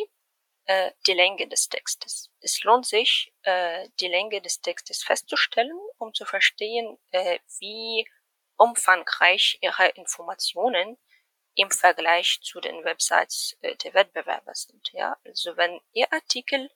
äh, 0.65 0.91
die 1.07 1.13
Länge 1.13 1.47
des 1.47 1.69
Textes. 1.69 2.29
Es 2.41 2.61
lohnt 2.63 2.85
sich, 2.85 3.33
äh, 3.43 3.87
die 4.01 4.07
Länge 4.07 4.41
des 4.41 4.61
Textes 4.61 5.03
festzustellen, 5.03 5.79
um 5.97 6.13
zu 6.13 6.25
verstehen, 6.25 6.97
äh, 7.11 7.39
wie 7.59 8.05
umfangreich 8.59 9.57
ihre 9.61 9.87
Informationen 9.89 10.97
im 11.55 11.71
Vergleich 11.71 12.41
zu 12.41 12.59
den 12.59 12.83
Websites 12.83 13.57
äh, 13.61 13.75
der 13.77 13.93
Wettbewerber 13.93 14.53
sind. 14.53 14.91
Ja, 14.93 15.17
also 15.25 15.57
wenn 15.57 15.79
Ihr 15.93 16.11
Artikel 16.11 16.69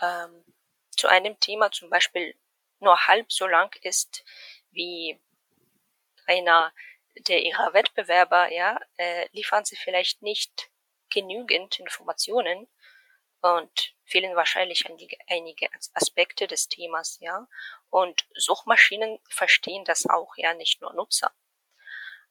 ähm, 0.00 0.44
zu 0.90 1.08
einem 1.08 1.40
Thema 1.40 1.72
zum 1.72 1.90
Beispiel 1.90 2.34
nur 2.80 3.06
halb 3.06 3.32
so 3.32 3.46
lang 3.46 3.74
ist 3.82 4.24
wie 4.70 5.18
einer 6.26 6.72
der 7.28 7.42
Ihrer 7.42 7.72
Wettbewerber, 7.72 8.52
ja, 8.52 8.78
äh, 8.98 9.28
liefern 9.32 9.64
Sie 9.64 9.76
vielleicht 9.76 10.22
nicht 10.22 10.70
genügend 11.08 11.80
Informationen 11.80 12.68
und 13.40 13.94
fehlen 14.04 14.36
wahrscheinlich 14.36 14.84
einige, 15.28 15.68
Aspekte 15.94 16.46
des 16.46 16.68
Themas, 16.68 17.18
ja. 17.20 17.48
Und 17.90 18.26
Suchmaschinen 18.34 19.18
verstehen 19.28 19.84
das 19.84 20.08
auch, 20.08 20.36
ja, 20.36 20.54
nicht 20.54 20.80
nur 20.80 20.92
Nutzer. 20.94 21.32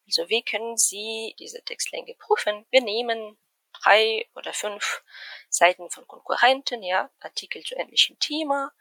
Also 0.07 0.29
wie 0.29 0.43
können 0.43 0.77
Sie 0.77 1.35
diese 1.39 1.63
Textlänge 1.63 2.15
prüfen? 2.15 2.65
Wir 2.69 2.81
nehmen 2.81 3.37
drei 3.73 4.29
oder 4.35 4.53
fünf 4.53 5.03
Seiten 5.49 5.89
von 5.89 6.07
Konkurrenten, 6.07 6.83
ja, 6.83 7.09
Artikel 7.19 7.63
zu 7.63 7.75
ähnlichem 7.75 8.17
Thema, 8.19 8.71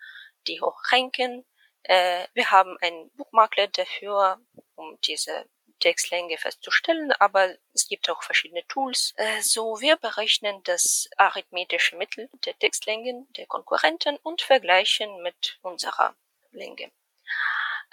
die 0.47 0.61
hoch 0.61 0.81
ranken. 0.93 1.45
Äh, 1.83 2.27
wir 2.35 2.51
haben 2.51 2.77
ein 2.81 3.11
Bookmarklet 3.15 3.77
dafür, 3.79 4.41
um 4.75 4.99
diese 5.03 5.49
Textlänge 5.81 6.39
festzustellen, 6.39 7.13
aber 7.13 7.57
es 7.73 7.89
gibt 7.89 8.09
auch 8.09 8.23
verschiedene 8.23 8.67
Tools. 8.69 9.13
Äh, 9.17 9.43
so, 9.43 9.81
wir 9.81 9.97
berechnen 9.97 10.63
das 10.65 11.09
arithmetische 11.17 11.97
Mittel 11.97 12.29
der 12.45 12.59
Textlängen 12.59 13.31
der 13.35 13.47
Konkurrenten 13.47 14.17
und 14.19 14.43
vergleichen 14.43 15.23
mit 15.23 15.59
unserer 15.63 16.17
Länge. 16.53 16.91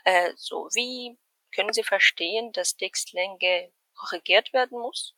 Äh, 0.06 0.32
so, 0.36 0.70
wie 0.74 1.18
können 1.54 1.74
Sie 1.74 1.84
verstehen, 1.84 2.52
dass 2.54 2.78
Textlänge 2.78 3.72
korrigiert 3.94 4.54
werden 4.54 4.80
muss? 4.80 5.16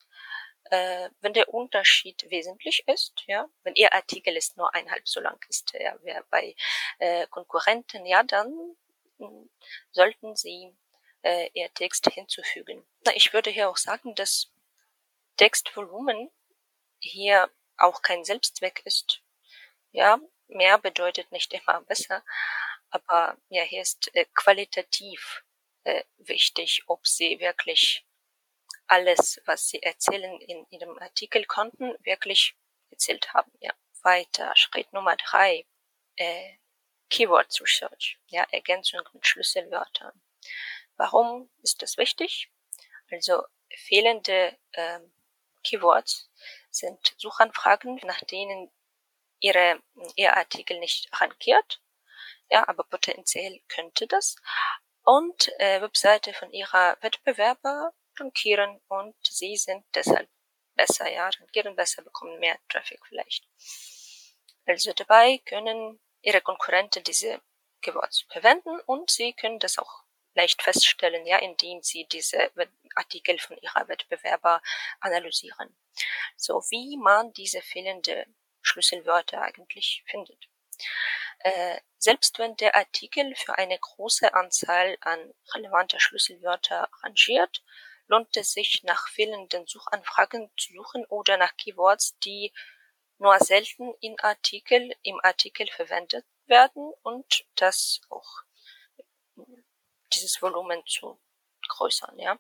Äh, 0.65 1.09
wenn 1.21 1.33
der 1.33 1.53
Unterschied 1.53 2.25
wesentlich 2.29 2.87
ist, 2.87 3.23
ja, 3.27 3.47
wenn 3.63 3.75
Ihr 3.75 3.93
Artikel 3.93 4.35
ist 4.35 4.57
nur 4.57 4.73
einhalb 4.73 5.07
so 5.07 5.19
lang 5.19 5.39
ist, 5.49 5.73
ja, 5.73 5.95
bei 6.29 6.55
Konkurrenten, 7.29 8.05
ja, 8.05 8.23
dann 8.23 8.75
hm, 9.19 9.49
sollten 9.91 10.35
Sie 10.35 10.73
äh, 11.23 11.49
eher 11.53 11.73
Text 11.73 12.07
hinzufügen. 12.09 12.85
Na, 13.05 13.15
ich 13.15 13.33
würde 13.33 13.49
hier 13.49 13.69
auch 13.69 13.77
sagen, 13.77 14.15
dass 14.15 14.51
Textvolumen 15.37 16.29
hier 16.99 17.49
auch 17.77 18.01
kein 18.01 18.23
Selbstzweck 18.23 18.81
ist. 18.85 19.21
Ja, 19.91 20.19
mehr 20.47 20.77
bedeutet 20.77 21.31
nicht 21.31 21.53
immer 21.53 21.81
besser, 21.81 22.23
aber 22.89 23.37
ja, 23.49 23.63
hier 23.63 23.81
ist 23.81 24.13
äh, 24.15 24.25
qualitativ 24.33 25.43
äh, 25.83 26.03
wichtig, 26.17 26.83
ob 26.87 27.05
Sie 27.07 27.39
wirklich 27.39 28.05
alles, 28.87 29.41
was 29.45 29.67
Sie 29.67 29.81
erzählen 29.81 30.39
in 30.41 30.65
Ihrem 30.69 30.97
Artikel 30.99 31.45
konnten, 31.45 31.95
wirklich 32.03 32.55
erzählt 32.89 33.33
haben. 33.33 33.51
Ja. 33.59 33.73
Weiter, 34.03 34.53
Schritt 34.55 34.91
Nummer 34.91 35.15
drei, 35.15 35.65
äh, 36.17 36.57
Keyword 37.09 37.59
Research, 37.61 38.19
ja, 38.27 38.45
Ergänzung 38.51 39.01
mit 39.13 39.25
Schlüsselwörtern. 39.25 40.21
Warum 40.97 41.49
ist 41.61 41.81
das 41.81 41.97
wichtig? 41.97 42.51
Also 43.11 43.43
fehlende 43.75 44.57
ähm, 44.73 45.13
Keywords 45.63 46.29
sind 46.69 47.15
Suchanfragen, 47.17 47.99
nach 48.03 48.21
denen 48.21 48.71
ihre, 49.39 49.81
ihr 50.15 50.35
Artikel 50.35 50.79
nicht 50.79 51.09
rankiert. 51.21 51.81
Ja, 52.49 52.67
aber 52.67 52.83
potenziell 52.83 53.61
könnte 53.67 54.07
das. 54.07 54.35
Und 55.03 55.49
äh, 55.59 55.81
Webseite 55.81 56.33
von 56.33 56.51
ihrer 56.51 56.97
Wettbewerber 57.01 57.93
rankieren 58.17 58.79
und 58.87 59.15
sie 59.23 59.57
sind 59.57 59.85
deshalb 59.93 60.29
besser, 60.75 61.09
ja, 61.11 61.29
rankieren 61.29 61.75
besser, 61.75 62.03
bekommen 62.03 62.39
mehr 62.39 62.57
Traffic 62.69 62.99
vielleicht. 63.07 63.45
Also 64.65 64.93
dabei 64.93 65.39
können 65.39 65.99
ihre 66.21 66.41
Konkurrenten 66.41 67.03
diese 67.03 67.41
Keywords 67.81 68.25
verwenden 68.29 68.79
und 68.85 69.09
sie 69.09 69.33
können 69.33 69.59
das 69.59 69.77
auch 69.77 70.02
leicht 70.35 70.61
feststellen, 70.61 71.25
ja, 71.25 71.37
indem 71.37 71.81
sie 71.81 72.05
diese 72.05 72.51
Artikel 72.95 73.39
von 73.39 73.57
ihrer 73.57 73.87
Wettbewerber 73.87 74.61
analysieren. 74.99 75.75
So 76.35 76.61
wie 76.69 76.97
man 76.97 77.33
diese 77.33 77.61
fehlende 77.61 78.25
Schlüsselwörter 78.61 79.41
eigentlich 79.41 80.03
findet. 80.07 80.47
Äh, 81.39 81.79
selbst 81.97 82.39
wenn 82.39 82.55
der 82.55 82.75
Artikel 82.75 83.35
für 83.35 83.57
eine 83.57 83.77
große 83.77 84.33
Anzahl 84.33 84.97
an 85.01 85.33
relevanter 85.53 85.99
Schlüsselwörter 85.99 86.89
rangiert, 87.03 87.63
lohnt 88.07 88.35
es 88.37 88.53
sich 88.53 88.83
nach 88.83 89.07
fehlenden 89.09 89.67
Suchanfragen 89.67 90.51
zu 90.57 90.73
suchen 90.73 91.05
oder 91.05 91.37
nach 91.37 91.55
Keywords, 91.57 92.17
die 92.19 92.53
nur 93.17 93.37
selten 93.39 93.93
in 94.01 94.19
Artikel, 94.19 94.95
im 95.01 95.19
Artikel 95.23 95.67
verwendet 95.67 96.25
werden 96.45 96.93
und 97.03 97.45
das 97.55 98.01
auch 98.09 98.43
dieses 100.13 100.41
Volumen 100.41 100.83
zu 100.85 101.19
größern. 101.67 102.19
Ja. 102.19 102.37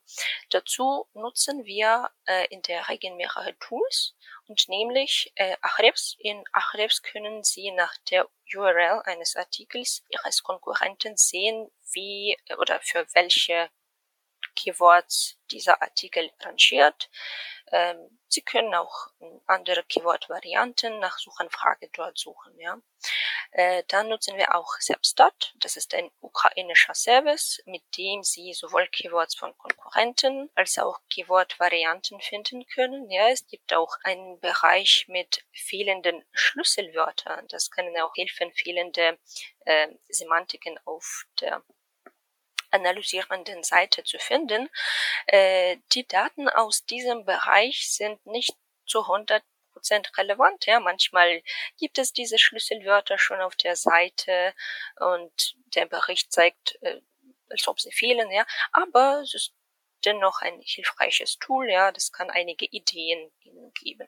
Dazu 0.49 1.07
nutzen 1.13 1.65
wir 1.65 2.09
äh, 2.25 2.47
in 2.49 2.61
der 2.63 2.87
Regel 2.89 3.15
mehrere 3.15 3.57
Tools 3.59 4.15
und 4.47 4.67
nämlich 4.67 5.31
äh, 5.35 5.55
Ahrefs. 5.61 6.15
In 6.19 6.43
Ahrefs 6.51 7.01
können 7.01 7.43
Sie 7.43 7.71
nach 7.71 7.95
der 8.09 8.29
URL 8.55 9.01
eines 9.05 9.35
Artikels 9.35 10.03
Ihres 10.09 10.43
Konkurrenten 10.43 11.17
sehen, 11.17 11.71
wie 11.93 12.37
äh, 12.47 12.55
oder 12.55 12.79
für 12.81 13.05
welche 13.13 13.69
Keywords 14.55 15.37
dieser 15.51 15.81
Artikel 15.81 16.31
rangiert. 16.41 17.09
Ähm, 17.71 18.19
Sie 18.33 18.41
können 18.41 18.73
auch 18.73 19.09
andere 19.45 19.83
Keyword-Varianten 19.83 20.97
nach 20.97 21.19
Suchanfrage 21.19 21.89
dort 21.93 22.17
suchen. 22.17 22.59
Ja. 22.59 22.79
Äh, 23.51 23.83
dann 23.89 24.09
nutzen 24.09 24.37
wir 24.37 24.55
auch 24.55 24.73
Selbstat. 24.79 25.53
Das 25.57 25.77
ist 25.77 25.93
ein 25.93 26.09
ukrainischer 26.19 26.95
Service, 26.95 27.61
mit 27.67 27.83
dem 27.95 28.23
Sie 28.23 28.53
sowohl 28.53 28.87
Keywords 28.87 29.35
von 29.35 29.55
Konkurrenten 29.59 30.49
als 30.55 30.79
auch 30.79 30.99
Keyword-Varianten 31.11 32.19
finden 32.21 32.65
können. 32.65 33.07
Ja, 33.11 33.29
es 33.29 33.45
gibt 33.45 33.71
auch 33.71 33.95
einen 34.03 34.39
Bereich 34.39 35.05
mit 35.07 35.45
fehlenden 35.51 36.25
Schlüsselwörtern. 36.31 37.47
Das 37.49 37.69
können 37.69 37.95
auch 38.01 38.15
helfen, 38.17 38.51
fehlende 38.53 39.19
äh, 39.65 39.89
Semantiken 40.09 40.79
auf 40.85 41.25
der 41.39 41.61
analysierenden 42.73 43.63
Seite 43.63 44.03
zu 44.03 44.19
finden. 44.19 44.69
Äh, 45.27 45.77
die 45.93 46.07
Daten 46.07 46.49
aus 46.49 46.85
diesem 46.85 47.25
Bereich 47.25 47.91
sind 47.91 48.25
nicht 48.25 48.55
zu 48.85 48.99
100% 48.99 49.41
relevant. 50.17 50.65
Ja, 50.65 50.79
manchmal 50.79 51.41
gibt 51.77 51.97
es 51.97 52.13
diese 52.13 52.37
Schlüsselwörter 52.39 53.17
schon 53.17 53.41
auf 53.41 53.55
der 53.55 53.75
Seite 53.75 54.53
und 54.99 55.55
der 55.75 55.85
Bericht 55.85 56.31
zeigt, 56.31 56.77
äh, 56.81 57.01
als 57.49 57.67
ob 57.67 57.79
sie 57.79 57.91
fehlen. 57.91 58.31
Ja, 58.31 58.45
aber 58.71 59.21
es 59.23 59.33
ist 59.33 59.53
dennoch 60.05 60.41
ein 60.41 60.59
hilfreiches 60.61 61.37
Tool. 61.39 61.69
Ja, 61.69 61.91
das 61.91 62.11
kann 62.11 62.29
einige 62.29 62.65
Ideen 62.65 63.31
Ihnen 63.39 63.71
geben. 63.73 64.07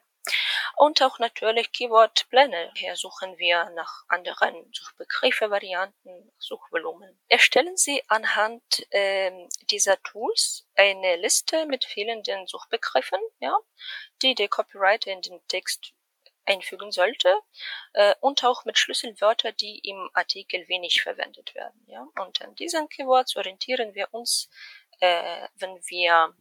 Und 0.78 1.00
auch 1.00 1.18
natürlich 1.18 1.72
Keyword-Pläne. 1.72 2.70
Hier 2.76 2.96
suchen 2.96 3.38
wir 3.38 3.70
nach 3.70 4.04
anderen 4.08 4.70
Suchbegriffe-Varianten, 4.74 6.30
Suchvolumen. 6.38 7.18
Erstellen 7.28 7.78
Sie 7.78 8.02
anhand 8.08 8.62
äh, 8.92 9.48
dieser 9.70 10.00
Tools 10.02 10.68
eine 10.74 11.16
Liste 11.16 11.64
mit 11.64 11.86
fehlenden 11.86 12.46
Suchbegriffen, 12.46 13.18
ja, 13.38 13.56
die 14.20 14.34
der 14.34 14.48
Copywriter 14.48 15.10
in 15.10 15.22
den 15.22 15.40
Text 15.48 15.94
einfügen 16.44 16.92
sollte 16.92 17.34
äh, 17.94 18.14
und 18.20 18.44
auch 18.44 18.66
mit 18.66 18.78
Schlüsselwörter, 18.78 19.52
die 19.52 19.78
im 19.78 20.10
Artikel 20.12 20.68
wenig 20.68 21.02
verwendet 21.02 21.54
werden. 21.54 21.84
Ja? 21.86 22.06
Und 22.20 22.42
an 22.42 22.54
diesen 22.54 22.88
Keywords 22.90 23.34
orientieren 23.34 23.94
wir 23.94 24.12
uns, 24.12 24.50
äh, 25.00 25.48
wenn 25.54 25.76
wir 25.88 26.34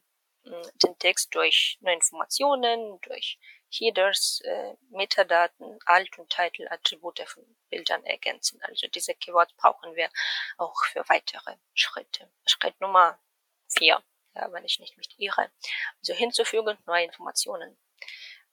hm, 0.44 0.62
den 0.84 0.98
Text 1.00 1.34
durch 1.34 1.78
neue 1.82 1.96
Informationen, 1.96 3.00
durch 3.02 3.40
Headers, 3.78 4.42
äh, 4.44 4.76
Metadaten, 4.90 5.80
Alt- 5.86 6.18
und 6.18 6.30
Title-Attribute 6.30 7.22
von 7.28 7.44
Bildern 7.70 8.04
ergänzen. 8.06 8.62
Also 8.64 8.88
diese 8.88 9.14
Keywords 9.14 9.54
brauchen 9.54 9.96
wir 9.96 10.10
auch 10.58 10.76
für 10.86 11.08
weitere 11.10 11.56
Schritte. 11.74 12.32
Schritt 12.46 12.80
Nummer 12.80 13.20
vier, 13.68 14.02
ja, 14.36 14.52
wenn 14.52 14.66
ich 14.66 14.80
nicht 14.80 14.98
mich 14.98 15.10
irre. 15.18 15.52
Also 16.00 16.14
hinzufügen 16.14 16.78
neue 16.86 17.06
Informationen. 17.06 17.78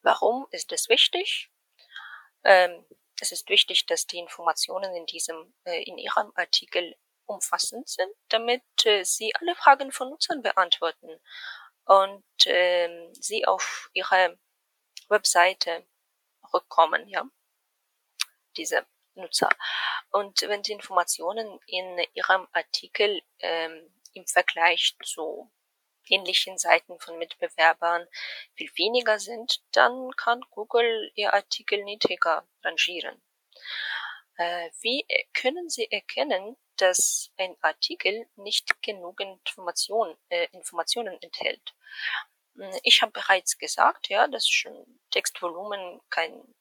Warum 0.02 0.46
ist 0.50 0.72
das 0.72 0.88
wichtig? 0.88 1.50
Ähm, 2.44 2.84
es 3.20 3.30
ist 3.30 3.48
wichtig, 3.48 3.86
dass 3.86 4.06
die 4.06 4.18
Informationen 4.18 4.94
in 4.96 5.06
diesem, 5.06 5.54
äh, 5.64 5.82
in 5.84 5.96
Ihrem 5.98 6.32
Artikel 6.34 6.96
umfassend 7.26 7.88
sind, 7.88 8.12
damit 8.28 8.62
äh, 8.84 9.04
Sie 9.04 9.32
alle 9.36 9.54
Fragen 9.54 9.92
von 9.92 10.10
Nutzern 10.10 10.42
beantworten 10.42 11.20
und 11.84 12.46
äh, 12.46 13.08
Sie 13.12 13.46
auf 13.46 13.90
Ihre 13.92 14.38
Webseite 15.12 15.86
rückkommen, 16.52 17.08
ja, 17.08 17.24
diese 18.56 18.84
Nutzer. 19.14 19.48
Und 20.10 20.42
wenn 20.42 20.62
die 20.62 20.72
Informationen 20.72 21.60
in 21.66 21.98
Ihrem 22.14 22.48
Artikel 22.52 23.22
ähm, 23.38 23.94
im 24.14 24.26
Vergleich 24.26 24.96
zu 25.04 25.50
ähnlichen 26.08 26.58
Seiten 26.58 26.98
von 26.98 27.18
Mitbewerbern 27.18 28.06
viel 28.54 28.70
weniger 28.76 29.18
sind, 29.18 29.62
dann 29.72 30.10
kann 30.16 30.40
Google 30.50 31.10
Ihr 31.14 31.32
Artikel 31.32 31.82
niedriger 31.84 32.46
rangieren. 32.62 33.22
Äh, 34.36 34.70
wie 34.80 35.06
können 35.34 35.68
Sie 35.68 35.90
erkennen, 35.90 36.56
dass 36.76 37.30
ein 37.36 37.56
Artikel 37.60 38.26
nicht 38.36 38.82
genügend 38.82 39.38
Information, 39.46 40.16
äh, 40.28 40.48
Informationen 40.52 41.20
enthält? 41.22 41.74
Ich 42.82 43.02
habe 43.02 43.12
bereits 43.12 43.58
gesagt, 43.58 44.08
ja, 44.08 44.28
dass 44.28 44.48
Textvolumen 45.10 46.00
kein 46.10 46.54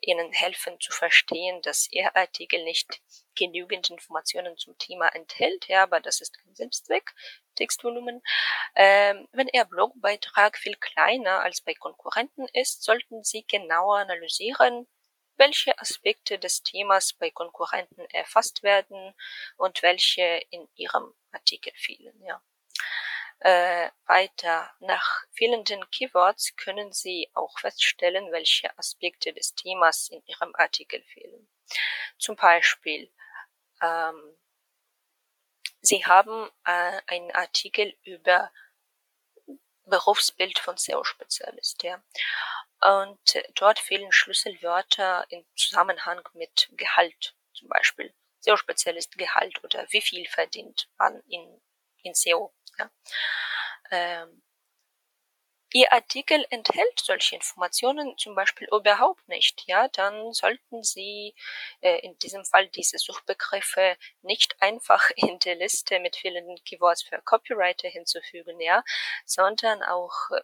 ihnen 0.00 0.32
helfen 0.32 0.78
zu 0.80 0.92
verstehen, 0.92 1.62
dass 1.62 1.90
ihr 1.90 2.14
Artikel 2.16 2.62
nicht 2.64 3.00
genügend 3.34 3.90
Informationen 3.90 4.56
zum 4.56 4.76
Thema 4.78 5.08
enthält, 5.08 5.68
ja, 5.68 5.82
aber 5.82 6.00
das 6.00 6.20
ist 6.20 6.38
kein 6.38 6.54
Selbstzweck, 6.54 7.14
Textvolumen. 7.54 8.22
Ähm, 8.74 9.28
wenn 9.32 9.48
Ihr 9.48 9.64
Blogbeitrag 9.64 10.58
viel 10.58 10.76
kleiner 10.76 11.40
als 11.40 11.60
bei 11.60 11.74
Konkurrenten 11.74 12.46
ist, 12.52 12.82
sollten 12.82 13.24
Sie 13.24 13.44
genauer 13.46 13.98
analysieren, 13.98 14.86
welche 15.36 15.78
Aspekte 15.78 16.38
des 16.38 16.62
Themas 16.62 17.12
bei 17.12 17.30
Konkurrenten 17.30 18.06
erfasst 18.10 18.62
werden 18.62 19.14
und 19.56 19.82
welche 19.82 20.40
in 20.50 20.68
Ihrem 20.76 21.12
Artikel 21.32 21.72
fehlen, 21.76 22.22
ja. 22.22 22.42
Äh, 23.40 23.90
weiter. 24.06 24.72
Nach 24.80 25.24
fehlenden 25.32 25.88
Keywords 25.90 26.56
können 26.56 26.92
Sie 26.92 27.30
auch 27.34 27.58
feststellen, 27.58 28.32
welche 28.32 28.76
Aspekte 28.78 29.32
des 29.32 29.54
Themas 29.54 30.08
in 30.08 30.22
Ihrem 30.26 30.54
Artikel 30.54 31.02
fehlen. 31.02 31.48
Zum 32.18 32.36
Beispiel, 32.36 33.12
ähm, 33.82 34.36
Sie 35.82 36.04
haben 36.06 36.50
äh, 36.64 37.00
einen 37.06 37.30
Artikel 37.32 37.94
über 38.02 38.50
Berufsbild 39.84 40.58
von 40.58 40.76
SEO-Spezialist, 40.76 41.82
ja. 41.84 42.02
Und 42.80 43.42
dort 43.54 43.78
fehlen 43.78 44.12
Schlüsselwörter 44.12 45.26
im 45.28 45.44
Zusammenhang 45.56 46.26
mit 46.34 46.68
Gehalt, 46.72 47.36
zum 47.52 47.68
Beispiel 47.68 48.14
SEO-Spezialist 48.40 49.16
Gehalt 49.18 49.62
oder 49.62 49.86
wie 49.90 50.00
viel 50.00 50.26
verdient 50.26 50.88
man 50.98 51.20
in, 51.28 51.60
in 52.02 52.14
SEO 52.14 52.52
ja. 52.78 52.90
Ähm, 53.90 54.42
Ihr 55.72 55.92
Artikel 55.92 56.46
enthält 56.50 57.00
solche 57.00 57.34
Informationen 57.34 58.16
zum 58.16 58.34
Beispiel 58.34 58.68
überhaupt 58.72 59.28
nicht, 59.28 59.64
ja, 59.66 59.88
dann 59.88 60.32
sollten 60.32 60.82
Sie 60.82 61.34
äh, 61.80 61.98
in 61.98 62.16
diesem 62.20 62.44
Fall 62.44 62.68
diese 62.68 62.98
Suchbegriffe 62.98 63.96
nicht 64.22 64.56
einfach 64.62 65.10
in 65.16 65.38
der 65.40 65.56
Liste 65.56 65.98
mit 66.00 66.16
vielen 66.16 66.56
Keywords 66.64 67.02
für 67.02 67.20
Copywriter 67.20 67.88
hinzufügen, 67.88 68.60
ja, 68.60 68.84
sondern 69.26 69.82
auch 69.82 70.14
äh, 70.30 70.40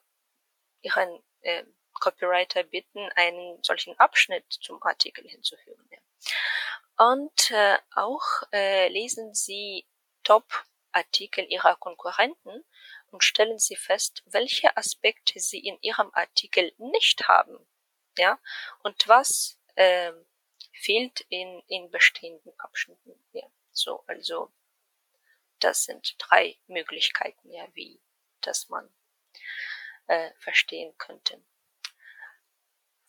Ihren 0.83 1.23
äh, 1.42 1.64
Copywriter 1.95 2.64
bitten, 2.64 3.09
einen 3.14 3.62
solchen 3.62 3.99
Abschnitt 3.99 4.45
zum 4.61 4.83
Artikel 4.83 5.27
hinzufügen. 5.29 5.88
Ja. 5.90 7.09
Und 7.12 7.51
äh, 7.53 7.79
auch 7.95 8.42
äh, 8.53 8.88
lesen 8.88 9.35
Sie 9.35 9.87
Top 10.25 10.45
Artikel 10.92 11.44
ihrer 11.50 11.76
Konkurrenten 11.76 12.64
und 13.11 13.24
stellen 13.24 13.59
Sie 13.59 13.76
fest, 13.76 14.22
welche 14.26 14.76
Aspekte 14.76 15.40
Sie 15.40 15.59
in 15.59 15.78
Ihrem 15.81 16.11
Artikel 16.12 16.72
nicht 16.78 17.28
haben, 17.28 17.59
ja, 18.18 18.38
und 18.83 19.09
was 19.09 19.59
äh, 19.74 20.12
fehlt 20.72 21.20
in, 21.28 21.62
in 21.68 21.90
bestehenden 21.90 22.59
Abschnitten. 22.59 23.12
Ja, 23.33 23.46
so, 23.72 24.05
also 24.07 24.52
das 25.59 25.85
sind 25.85 26.16
drei 26.18 26.59
Möglichkeiten, 26.66 27.52
ja, 27.52 27.66
wie 27.74 28.00
das 28.40 28.68
man 28.68 28.92
äh, 30.07 30.33
verstehen 30.38 30.96
könnte. 30.98 31.42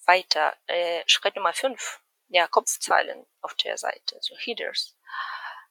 Weiter, 0.06 0.56
äh, 0.68 1.04
Schritt 1.08 1.36
Nummer 1.36 1.54
fünf, 1.54 2.02
ja, 2.28 2.48
Kopfzeilen 2.48 3.26
auf 3.42 3.56
der 3.56 3.78
Seite, 3.78 4.18
so 4.22 4.36
Headers. 4.38 4.98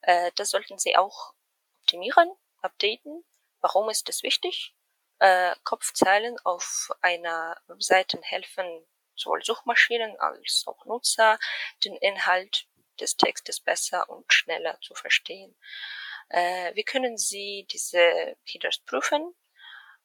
Äh, 0.03 0.33
das 0.35 0.51
sollten 0.51 0.79
Sie 0.79 0.97
auch 0.97 1.35
optimieren, 1.83 2.31
updaten. 2.63 3.25
Warum 3.61 3.91
ist 3.91 4.09
das 4.09 4.23
wichtig? 4.23 4.75
Äh, 5.19 5.55
Kopfzeilen 5.65 6.37
auf 6.45 6.91
einer 7.01 7.61
Seite 7.79 8.19
helfen 8.23 8.67
sowohl 9.15 9.43
Suchmaschinen 9.45 10.19
als 10.19 10.65
auch 10.67 10.85
Nutzer, 10.87 11.39
den 11.85 11.95
Inhalt 11.97 12.67
des 13.01 13.17
Textes 13.17 13.61
besser 13.61 14.09
und 14.09 14.33
schneller 14.33 14.81
zu 14.81 14.95
verstehen. 14.95 15.57
Äh, 16.29 16.75
wie 16.75 16.85
können 16.85 17.19
Sie 17.19 17.67
diese 17.71 18.37
Headers 18.45 18.79
prüfen? 18.79 19.35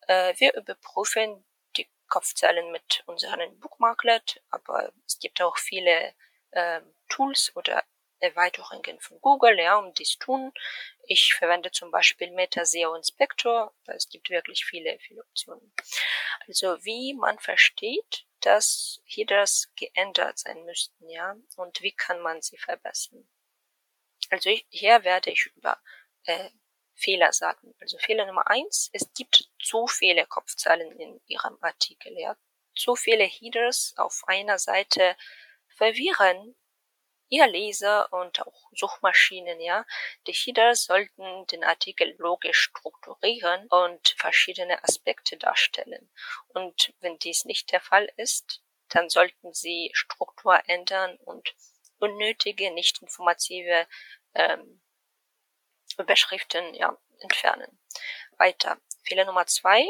Äh, 0.08 0.34
wir 0.38 0.54
überprüfen 0.56 1.46
die 1.78 1.90
Kopfzeilen 2.10 2.72
mit 2.72 3.04
unserem 3.06 3.60
Bookmarklet, 3.60 4.42
aber 4.50 4.92
es 5.06 5.20
gibt 5.20 5.42
auch 5.42 5.58
viele 5.58 6.14
äh, 6.52 6.82
Tools 7.10 7.52
oder 7.56 7.84
Erweiterungen 8.20 9.00
von 9.00 9.20
Google, 9.22 9.60
ja, 9.60 9.78
um 9.78 9.94
dies 9.94 10.18
tun. 10.18 10.52
Ich 11.10 11.34
verwende 11.36 11.72
zum 11.72 11.90
Beispiel 11.90 12.32
Meta 12.32 12.66
SEO 12.66 12.94
Inspector. 12.94 13.74
Es 13.86 14.10
gibt 14.10 14.30
wirklich 14.30 14.66
viele, 14.66 15.00
viele 15.00 15.22
Optionen. 15.22 15.74
Also 16.48 16.84
wie 16.84 17.14
man 17.14 17.40
versteht, 17.40 18.26
dass 18.42 19.02
hier 19.06 19.26
das 19.26 19.72
geändert 19.78 20.38
sein 20.38 20.66
müssten, 20.66 21.10
ja, 21.10 21.38
und 21.56 21.82
wie 21.82 21.94
kann 21.94 22.20
man 22.20 22.42
sie 22.42 22.58
verbessern. 22.58 23.26
Also 24.30 24.50
hier 24.68 25.06
werde 25.06 25.32
ich 25.32 25.46
über 25.56 25.82
äh, 26.26 26.50
Fehler 26.94 27.32
sagen. 27.32 27.74
Also 27.80 27.98
Fehler 28.00 28.26
Nummer 28.26 28.50
eins, 28.50 28.90
es 28.92 29.14
gibt 29.14 29.50
zu 29.62 29.88
viele 29.88 30.26
Kopfzeilen 30.26 30.92
in 31.00 31.22
Ihrem 31.28 31.58
Artikel, 31.62 32.18
ja. 32.20 32.36
Zu 32.76 32.98
viele 32.98 33.24
Headers 33.24 33.94
auf 33.96 34.24
einer 34.28 34.60
Seite 34.60 35.16
verwirren 35.70 36.56
Ihr 37.30 37.48
Leser 37.48 38.12
und 38.14 38.42
auch 38.42 38.70
Suchmaschinen, 38.72 39.60
ja, 39.60 39.86
die 40.28 40.34
Header 40.34 40.76
sollten 40.76 41.46
den 41.48 41.64
Artikel 41.64 42.16
logisch 42.18 42.60
strukturieren 42.60 43.68
und 43.68 44.16
verschiedene 44.18 44.82
Aspekte 44.84 45.36
darstellen. 45.36 46.10
Und 46.50 46.94
wenn 47.02 47.20
dies 47.20 47.44
nicht 47.44 47.72
der 47.72 47.82
Fall 47.82 48.10
ist, 48.16 48.62
dann 48.90 49.10
sollten 49.10 49.54
Sie 49.54 49.92
Struktur 49.94 50.58
ändern 50.68 51.18
und 51.18 51.54
unnötige, 52.00 52.72
nicht 52.72 53.02
informative 53.02 53.88
ähm, 54.34 54.82
Überschriften 55.98 56.74
ja, 56.76 56.98
entfernen. 57.20 57.80
Weiter. 58.38 58.80
Fehler 59.04 59.26
Nummer 59.26 59.48
zwei. 59.48 59.86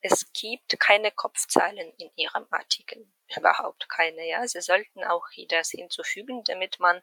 Es 0.00 0.32
gibt 0.32 0.78
keine 0.78 1.10
Kopfzeilen 1.10 1.92
in 1.98 2.10
Ihrem 2.16 2.46
Artikel 2.50 3.06
überhaupt 3.36 3.88
keine. 3.88 4.26
Ja, 4.26 4.46
sie 4.46 4.60
sollten 4.60 5.04
auch 5.04 5.26
das 5.48 5.70
hinzufügen, 5.70 6.44
damit 6.44 6.78
man 6.80 7.02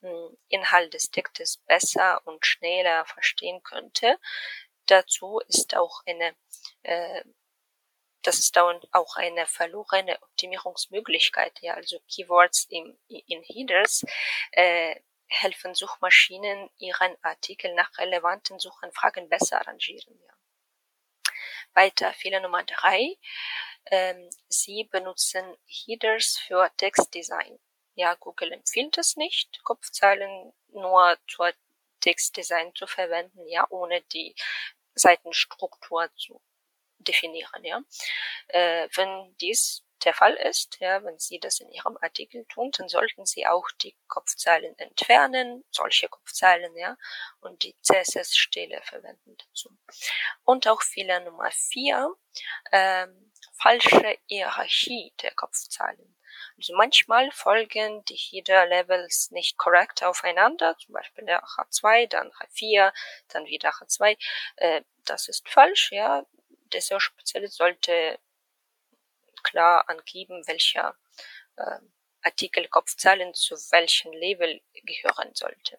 hm, 0.00 0.36
Inhalt 0.48 0.94
des 0.94 1.10
Textes 1.10 1.58
besser 1.66 2.20
und 2.26 2.44
schneller 2.44 3.04
verstehen 3.06 3.62
könnte. 3.62 4.18
Dazu 4.86 5.40
ist 5.48 5.76
auch 5.76 6.02
eine 6.06 6.36
äh, 6.82 7.24
das 8.26 8.38
ist 8.40 8.58
auch 8.58 9.16
eine 9.16 9.46
verlorene 9.46 10.20
Optimierungsmöglichkeit. 10.20 11.60
Ja, 11.60 11.74
also 11.74 12.00
Keywords 12.08 12.66
im, 12.70 12.98
in 13.08 13.42
Headers 13.44 14.04
äh, 14.52 14.96
helfen 15.28 15.74
Suchmaschinen, 15.74 16.70
ihren 16.78 17.16
Artikel 17.22 17.74
nach 17.74 17.96
relevanten 17.98 18.58
Suchanfragen 18.58 19.28
besser 19.28 19.60
arrangieren. 19.60 20.20
Ja. 20.26 21.32
Weiter, 21.74 22.12
Fehler 22.14 22.40
Nummer 22.40 22.64
drei. 22.64 23.16
Ähm, 23.90 24.28
Sie 24.48 24.84
benutzen 24.84 25.56
Headers 25.66 26.38
für 26.38 26.70
Textdesign. 26.76 27.58
Ja, 27.94 28.14
Google 28.14 28.52
empfiehlt 28.52 28.98
es 28.98 29.16
nicht, 29.16 29.62
Kopfzeilen 29.64 30.52
nur 30.68 31.16
zur 31.28 31.52
Textdesign 32.00 32.74
zu 32.74 32.86
verwenden, 32.86 33.46
ja, 33.48 33.66
ohne 33.70 34.02
die 34.12 34.34
Seitenstruktur 34.94 36.10
zu 36.16 36.40
definieren, 36.98 37.64
ja. 37.64 37.82
Äh, 38.48 38.88
wenn 38.94 39.34
dies 39.40 39.86
der 40.04 40.14
Fall 40.14 40.34
ist, 40.34 40.78
ja, 40.80 41.02
wenn 41.04 41.18
Sie 41.18 41.40
das 41.40 41.60
in 41.60 41.70
Ihrem 41.70 41.96
Artikel 42.00 42.44
tun, 42.46 42.70
dann 42.76 42.88
sollten 42.88 43.24
Sie 43.26 43.46
auch 43.46 43.68
die 43.82 43.96
Kopfzeilen 44.08 44.78
entfernen, 44.78 45.64
solche 45.70 46.08
Kopfzeilen, 46.08 46.76
ja, 46.76 46.96
und 47.40 47.62
die 47.62 47.74
CSS-Stele 47.82 48.80
verwenden 48.82 49.36
dazu. 49.36 49.70
Und 50.44 50.68
auch 50.68 50.82
Fehler 50.82 51.20
Nummer 51.20 51.50
vier, 51.50 52.14
ähm, 52.72 53.25
falsche 53.58 54.18
Hierarchie 54.26 55.12
der 55.22 55.34
Kopfzeilen. 55.34 56.16
Also 56.56 56.74
manchmal 56.74 57.30
folgen 57.32 58.04
die 58.06 58.16
Header-Levels 58.16 59.30
nicht 59.30 59.58
korrekt 59.58 60.02
aufeinander, 60.02 60.76
zum 60.78 60.94
Beispiel 60.94 61.24
der 61.24 61.42
H2, 61.42 62.08
dann 62.08 62.30
H4, 62.30 62.92
dann 63.28 63.46
wieder 63.46 63.70
H2. 63.70 64.16
Äh, 64.56 64.82
das 65.04 65.28
ist 65.28 65.48
falsch, 65.48 65.92
ja. 65.92 66.26
Der 66.72 66.82
SEO-Spezialist 66.82 67.56
sollte 67.56 68.18
klar 69.42 69.88
angeben, 69.88 70.46
welcher 70.46 70.96
äh, 71.56 71.78
Artikel 72.22 72.68
Kopfzeilen 72.68 73.34
zu 73.34 73.54
welchem 73.70 74.12
Level 74.12 74.60
gehören 74.82 75.34
sollte. 75.34 75.78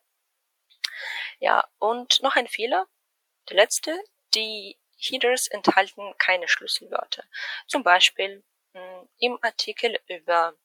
Ja, 1.39 1.67
und 1.77 2.21
noch 2.23 2.35
ein 2.35 2.47
Fehler, 2.47 2.87
der 3.49 3.57
letzte, 3.57 3.99
die 4.33 4.77
Headers 4.97 5.47
enthalten 5.47 6.13
keine 6.17 6.47
Schlüsselwörter. 6.47 7.23
Zum 7.67 7.83
Beispiel 7.83 8.43
mh, 8.73 8.81
hm, 8.81 9.09
im 9.19 9.39
Artikel 9.41 9.99
über 10.07 10.55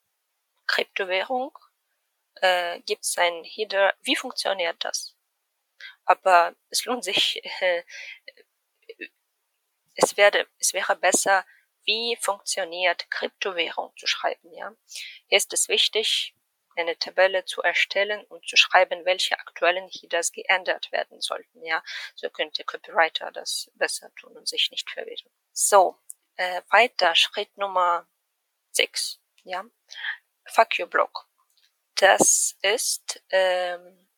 Kryptowährung 0.67 1.57
äh, 2.37 2.81
gibt 2.81 3.05
es 3.05 3.19
ein 3.19 3.45
Header, 3.45 3.95
wie 4.01 4.17
funktioniert 4.17 4.85
das? 4.85 5.17
Aber 6.05 6.55
es 6.71 6.85
lohnt 6.85 7.05
sich, 7.05 7.43
äh, 7.61 7.83
es, 9.95 10.17
werde, 10.17 10.49
es 10.59 10.73
wäre 10.73 10.97
besser, 10.97 11.45
wie 11.85 12.17
funktioniert 12.21 13.11
Kryptowährung 13.11 13.93
zu 13.97 14.07
schreiben. 14.07 14.53
Ja, 14.55 14.75
hier 15.27 15.39
ist 15.39 15.53
es 15.53 15.69
wichtig, 15.69 16.35
eine 16.77 16.99
Tabelle 16.99 17.45
zu 17.45 17.63
erstellen 17.63 18.25
und 18.27 18.47
zu 18.49 18.57
schreiben, 18.57 19.05
welche 19.05 19.39
aktuellen 19.39 19.89
HIDAs 19.89 20.33
geändert 20.33 20.91
werden 20.93 21.21
sollten. 21.21 21.65
Ja, 21.65 21.83
so 22.15 22.29
könnte 22.31 22.65
Copywriter 22.65 23.31
das 23.33 23.71
besser 23.75 24.13
tun 24.15 24.37
und 24.37 24.49
sich 24.49 24.71
nicht 24.71 24.91
verwirren. 24.91 25.31
So, 25.53 25.99
äh, 26.37 26.63
weiter 26.71 27.15
Schritt 27.15 27.57
Nummer 27.57 28.07
6. 28.73 29.21
Ja, 29.45 29.65
Fuck 30.45 30.79
your 30.79 30.87
Blog. 30.87 31.29
Das 31.95 32.57
ist 32.63 33.23
ähm, 33.31 34.09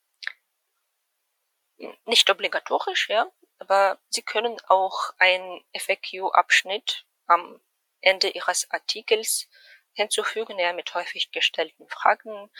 nicht 2.07 2.29
obligatorisch, 2.31 3.09
ja, 3.09 3.31
aber 3.59 3.99
Sie 4.09 4.23
können 4.23 4.57
auch 4.69 5.12
ein 5.19 5.64
FAQ-Abschnitt 5.77 7.05
am 7.27 7.61
Ende 8.01 8.29
Ihres 8.29 8.71
Artikels 8.71 9.49
hinzufügen, 9.94 10.59
ja, 10.59 10.72
mit 10.72 10.94
häufig 10.94 11.33
gestellten 11.33 11.88
Fragen. 11.88 12.50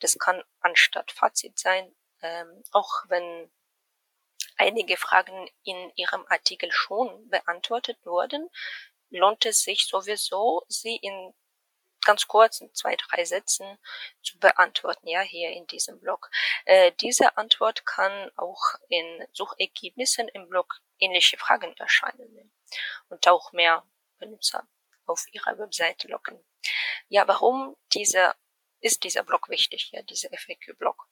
Das 0.00 0.18
kann 0.18 0.42
anstatt 0.60 1.12
Fazit 1.12 1.58
sein, 1.58 1.94
ähm, 2.22 2.62
auch 2.72 3.04
wenn 3.08 3.50
einige 4.56 4.96
Fragen 4.96 5.50
in 5.64 5.92
Ihrem 5.96 6.24
Artikel 6.28 6.72
schon 6.72 7.28
beantwortet 7.28 7.98
wurden, 8.04 8.48
lohnt 9.10 9.44
es 9.46 9.62
sich 9.62 9.86
sowieso, 9.86 10.64
sie 10.68 10.96
in 10.96 11.34
ganz 12.04 12.28
kurz 12.28 12.60
in 12.60 12.72
zwei, 12.72 12.96
drei 12.96 13.24
Sätzen 13.24 13.78
zu 14.22 14.38
beantworten, 14.38 15.08
ja, 15.08 15.20
hier 15.20 15.50
in 15.50 15.66
diesem 15.66 15.98
Blog. 16.00 16.30
Äh, 16.64 16.92
diese 17.00 17.36
Antwort 17.36 17.84
kann 17.84 18.30
auch 18.36 18.62
in 18.88 19.26
Suchergebnissen 19.32 20.28
im 20.28 20.48
Blog 20.48 20.80
ähnliche 20.98 21.36
Fragen 21.36 21.76
erscheinen 21.76 22.52
und 23.08 23.26
auch 23.28 23.52
mehr 23.52 23.84
Benutzer 24.18 24.66
auf 25.04 25.26
ihrer 25.32 25.58
Webseite 25.58 26.08
locken. 26.08 26.38
Ja, 27.08 27.26
warum 27.28 27.76
dieser, 27.92 28.34
ist 28.80 29.04
dieser 29.04 29.22
Blog 29.22 29.48
wichtig, 29.48 29.90
ja, 29.92 30.02
dieser 30.02 30.30
FAQ-Blog? 30.30 31.06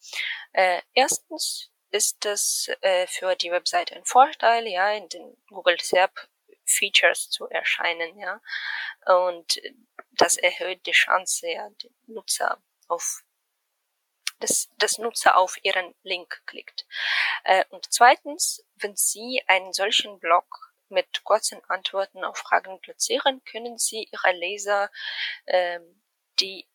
Äh, 0.52 0.80
erstens 0.94 1.70
ist 1.90 2.24
es 2.26 2.70
äh, 2.80 3.06
für 3.06 3.36
die 3.36 3.50
Webseite 3.50 3.94
ein 3.94 4.04
Vorteil, 4.04 4.66
ja, 4.66 4.90
in 4.92 5.08
den 5.08 5.36
Google 5.48 5.80
SERP 5.80 6.28
Features 6.66 7.30
zu 7.30 7.48
erscheinen, 7.48 8.18
ja. 8.18 8.40
Und 9.06 9.60
das 10.12 10.36
erhöht 10.36 10.86
die 10.86 10.92
Chance, 10.92 11.48
ja, 11.48 11.68
den 11.70 11.94
Nutzer 12.06 12.62
auf 12.88 13.22
dass 14.40 14.68
das 14.78 14.98
Nutzer 14.98 15.36
auf 15.36 15.56
ihren 15.62 15.94
Link 16.02 16.42
klickt. 16.46 16.86
Äh, 17.44 17.64
und 17.70 17.86
zweitens, 17.90 18.64
wenn 18.76 18.96
Sie 18.96 19.42
einen 19.46 19.72
solchen 19.72 20.18
Blog 20.18 20.73
mit 20.88 21.25
kurzen 21.25 21.62
Antworten 21.68 22.25
auf 22.25 22.38
Fragen 22.38 22.81
platzieren, 22.81 23.42
können 23.44 23.79
Sie 23.79 24.09
Ihre 24.11 24.33
Leser, 24.33 24.90
äh, 25.47 25.81
die 26.40 26.68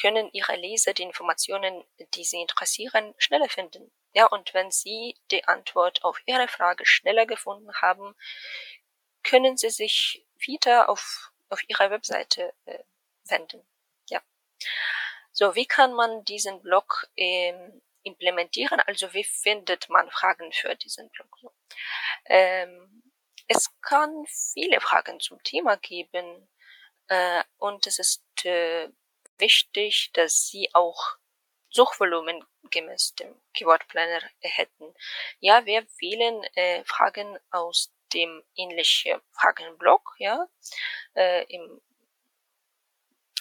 können 0.00 0.28
Ihre 0.32 0.56
Leser 0.56 0.92
die 0.92 1.02
Informationen, 1.02 1.84
die 2.14 2.24
Sie 2.24 2.40
interessieren, 2.40 3.14
schneller 3.18 3.48
finden. 3.48 3.90
Ja, 4.12 4.26
und 4.26 4.54
wenn 4.54 4.70
Sie 4.70 5.16
die 5.30 5.44
Antwort 5.44 6.04
auf 6.04 6.20
Ihre 6.26 6.48
Frage 6.48 6.86
schneller 6.86 7.26
gefunden 7.26 7.72
haben, 7.80 8.14
können 9.22 9.56
Sie 9.56 9.70
sich 9.70 10.26
wieder 10.36 10.88
auf, 10.88 11.32
auf 11.48 11.62
Ihrer 11.68 11.90
Webseite 11.90 12.54
äh, 12.66 12.78
wenden. 13.24 13.66
Ja. 14.08 14.22
So, 15.32 15.54
wie 15.54 15.66
kann 15.66 15.94
man 15.94 16.24
diesen 16.24 16.62
Blog 16.62 17.08
ähm, 17.16 17.82
implementieren? 18.02 18.80
Also 18.80 19.12
wie 19.14 19.24
findet 19.24 19.88
man 19.88 20.10
Fragen 20.10 20.52
für 20.52 20.76
diesen 20.76 21.10
Blog? 21.10 21.52
Ähm, 22.26 23.03
es 23.48 23.68
kann 23.82 24.24
viele 24.26 24.80
Fragen 24.80 25.20
zum 25.20 25.42
Thema 25.42 25.76
geben 25.76 26.48
äh, 27.08 27.42
und 27.58 27.86
es 27.86 27.98
ist 27.98 28.22
äh, 28.44 28.88
wichtig, 29.38 30.10
dass 30.12 30.48
Sie 30.48 30.70
auch 30.74 31.16
Suchvolumen 31.70 32.44
gemäß 32.70 33.14
dem 33.16 33.34
Keyword 33.52 33.86
Planner 33.88 34.20
hätten. 34.40 34.94
Ja, 35.40 35.66
wir 35.66 35.86
wählen 35.98 36.42
äh, 36.54 36.84
Fragen 36.84 37.38
aus 37.50 37.92
dem 38.12 38.42
ähnliche 38.54 39.20
Fragenblock, 39.32 40.14
ja, 40.18 40.46
äh, 41.14 41.44
im 41.52 41.80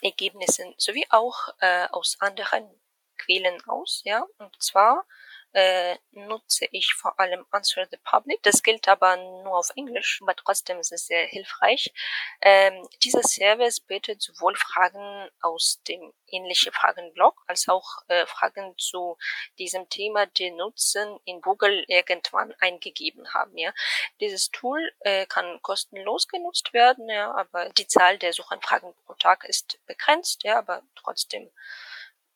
Ergebnissen 0.01 0.73
sowie 0.77 1.05
auch 1.09 1.49
äh, 1.59 1.87
aus 1.91 2.17
anderen 2.19 2.69
Quellen 3.17 3.63
aus, 3.67 4.01
ja, 4.03 4.25
und 4.37 4.61
zwar 4.61 5.05
äh, 5.53 5.97
nutze 6.11 6.65
ich 6.71 6.93
vor 6.93 7.19
allem 7.19 7.45
Answer 7.51 7.87
the 7.89 7.97
Public. 8.03 8.41
Das 8.43 8.63
gilt 8.63 8.87
aber 8.87 9.15
nur 9.17 9.57
auf 9.57 9.69
Englisch, 9.75 10.19
aber 10.21 10.35
trotzdem 10.35 10.79
ist 10.79 10.91
es 10.91 11.07
sehr 11.07 11.25
hilfreich. 11.27 11.93
Ähm, 12.41 12.87
dieser 13.03 13.23
Service 13.23 13.79
bietet 13.79 14.21
sowohl 14.21 14.55
Fragen 14.55 15.29
aus 15.41 15.81
dem 15.87 16.13
ähnlichen 16.27 16.73
Fragenblog 16.73 17.41
als 17.47 17.69
auch 17.69 17.85
äh, 18.07 18.25
Fragen 18.25 18.75
zu 18.77 19.17
diesem 19.59 19.87
Thema, 19.89 20.25
die 20.25 20.51
Nutzen 20.51 21.19
in 21.25 21.41
Google 21.41 21.85
irgendwann 21.87 22.53
eingegeben 22.59 23.33
haben. 23.33 23.57
Ja, 23.57 23.73
dieses 24.19 24.49
Tool 24.49 24.91
äh, 25.01 25.25
kann 25.27 25.61
kostenlos 25.61 26.27
genutzt 26.27 26.73
werden, 26.73 27.09
ja, 27.09 27.31
aber 27.33 27.69
die 27.69 27.87
Zahl 27.87 28.17
der 28.17 28.33
Suchanfragen 28.33 28.93
pro 29.05 29.13
Tag 29.13 29.43
ist 29.45 29.79
begrenzt, 29.85 30.43
ja, 30.43 30.57
aber 30.57 30.81
trotzdem 30.95 31.51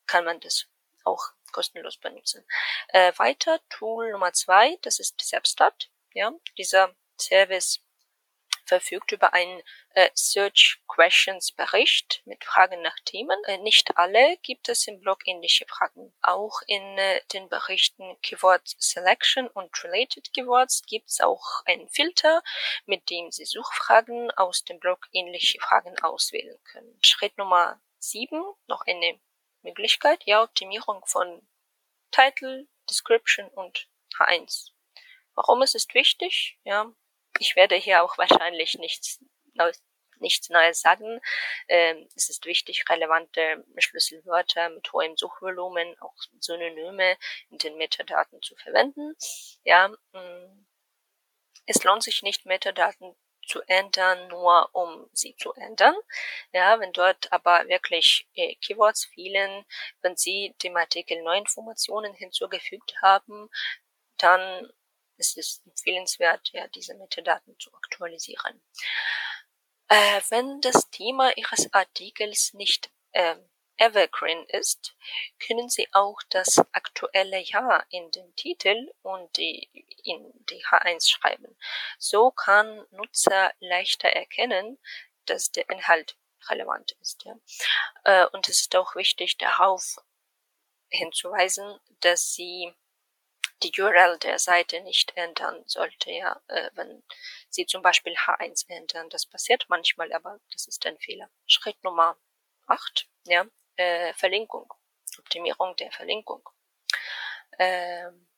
kann 0.06 0.24
man 0.24 0.40
das 0.40 0.66
auch 1.04 1.32
kostenlos 1.52 1.96
benutzen. 1.98 2.46
Äh, 2.88 3.12
weiter 3.16 3.60
Tool 3.68 4.12
Nummer 4.12 4.32
zwei, 4.32 4.78
das 4.82 4.98
ist 4.98 5.20
Selbstat. 5.20 5.90
Ja, 6.14 6.32
dieser 6.56 6.94
Service 7.20 7.80
verfügt 8.68 9.12
über 9.12 9.32
einen 9.32 9.62
äh, 9.94 10.10
Search 10.14 10.80
Questions 10.86 11.52
Bericht 11.52 12.22
mit 12.26 12.44
Fragen 12.44 12.82
nach 12.82 12.96
Themen. 13.04 13.42
Äh, 13.44 13.58
nicht 13.58 13.96
alle 13.96 14.36
gibt 14.42 14.68
es 14.68 14.86
im 14.86 15.00
Blog 15.00 15.26
ähnliche 15.26 15.66
Fragen. 15.66 16.14
Auch 16.22 16.60
in 16.66 16.82
äh, 16.98 17.20
den 17.32 17.48
Berichten 17.48 18.20
Keyword 18.22 18.62
Selection 18.78 19.48
und 19.48 19.82
Related 19.82 20.32
Keywords 20.32 20.82
gibt 20.86 21.08
es 21.08 21.20
auch 21.20 21.62
einen 21.64 21.88
Filter, 21.88 22.42
mit 22.86 23.10
dem 23.10 23.32
Sie 23.32 23.46
Suchfragen 23.46 24.30
aus 24.32 24.64
dem 24.64 24.78
Blog 24.78 25.08
ähnliche 25.12 25.58
Fragen 25.60 25.98
auswählen 26.00 26.58
können. 26.64 26.98
Schritt 27.02 27.36
Nummer 27.38 27.80
sieben, 27.98 28.44
noch 28.66 28.82
eine 28.86 29.18
Möglichkeit, 29.68 30.22
ja, 30.24 30.42
Optimierung 30.42 31.04
von 31.06 31.46
Title, 32.10 32.66
Description 32.88 33.48
und 33.48 33.88
H1. 34.18 34.70
Warum 35.34 35.62
ist 35.62 35.74
es 35.74 35.86
wichtig? 35.94 36.58
Ja, 36.64 36.92
ich 37.38 37.54
werde 37.56 37.76
hier 37.76 38.02
auch 38.02 38.18
wahrscheinlich 38.18 38.74
nichts 38.78 39.20
Neues, 39.54 39.82
nichts 40.20 40.48
Neues 40.48 40.80
sagen. 40.80 41.20
Ähm, 41.68 42.08
es 42.16 42.28
ist 42.28 42.44
wichtig, 42.46 42.84
relevante 42.88 43.64
Schlüsselwörter 43.76 44.70
mit 44.70 44.92
hohem 44.92 45.16
Suchvolumen, 45.16 45.96
auch 46.00 46.14
Synonyme 46.40 47.16
in 47.50 47.58
den 47.58 47.76
Metadaten 47.76 48.42
zu 48.42 48.56
verwenden. 48.56 49.14
Ja, 49.64 49.88
mm, 49.88 50.66
es 51.66 51.84
lohnt 51.84 52.02
sich 52.02 52.22
nicht, 52.22 52.46
Metadaten 52.46 53.14
zu 53.48 53.60
ändern, 53.62 54.28
nur 54.28 54.68
um 54.74 55.08
sie 55.12 55.34
zu 55.36 55.52
ändern. 55.54 55.94
Ja, 56.52 56.78
wenn 56.80 56.92
dort 56.92 57.32
aber 57.32 57.66
wirklich 57.68 58.28
äh, 58.34 58.54
Keywords 58.56 59.06
fehlen, 59.06 59.64
wenn 60.02 60.16
Sie 60.16 60.54
dem 60.62 60.76
Artikel 60.76 61.22
neue 61.22 61.38
Informationen 61.38 62.14
hinzugefügt 62.14 62.94
haben, 63.02 63.48
dann 64.18 64.70
ist 65.16 65.36
es 65.36 65.62
empfehlenswert, 65.66 66.50
ja, 66.52 66.68
diese 66.68 66.94
Metadaten 66.94 67.58
zu 67.58 67.72
aktualisieren. 67.74 68.62
Äh, 69.88 70.20
wenn 70.28 70.60
das 70.60 70.90
Thema 70.90 71.36
Ihres 71.36 71.72
Artikels 71.72 72.52
nicht 72.54 72.90
äh, 73.12 73.36
Evergreen 73.78 74.44
ist, 74.48 74.96
können 75.38 75.68
Sie 75.68 75.88
auch 75.92 76.20
das 76.30 76.58
aktuelle 76.72 77.38
Jahr 77.38 77.86
in 77.90 78.10
den 78.10 78.34
Titel 78.36 78.92
und 79.02 79.36
die, 79.36 79.68
in 80.04 80.32
die 80.50 80.64
H1 80.64 81.08
schreiben. 81.08 81.56
So 81.98 82.30
kann 82.30 82.86
Nutzer 82.90 83.52
leichter 83.60 84.08
erkennen, 84.08 84.78
dass 85.26 85.52
der 85.52 85.68
Inhalt 85.70 86.16
relevant 86.48 86.92
ist. 87.00 87.24
Ja. 87.24 87.34
Äh, 88.04 88.26
und 88.28 88.48
es 88.48 88.60
ist 88.60 88.76
auch 88.76 88.94
wichtig, 88.94 89.38
darauf 89.38 89.96
hinzuweisen, 90.90 91.78
dass 92.00 92.34
Sie 92.34 92.72
die 93.62 93.72
URL 93.80 94.18
der 94.18 94.38
Seite 94.38 94.80
nicht 94.82 95.16
ändern 95.16 95.62
sollte, 95.66 96.10
ja, 96.10 96.40
äh, 96.46 96.70
wenn 96.74 97.02
Sie 97.50 97.66
zum 97.66 97.82
Beispiel 97.82 98.14
H1 98.14 98.68
ändern. 98.68 99.08
Das 99.10 99.26
passiert 99.26 99.66
manchmal, 99.68 100.12
aber 100.12 100.40
das 100.52 100.66
ist 100.68 100.86
ein 100.86 100.98
Fehler. 100.98 101.28
Schritt 101.46 101.82
Nummer 101.82 102.16
8, 102.66 103.08
ja, 103.26 103.46
äh, 103.78 104.12
Verlinkung, 104.14 104.72
Optimierung 105.18 105.74
der 105.76 105.90
Verlinkung. 105.90 106.48
Ähm, 107.58 108.28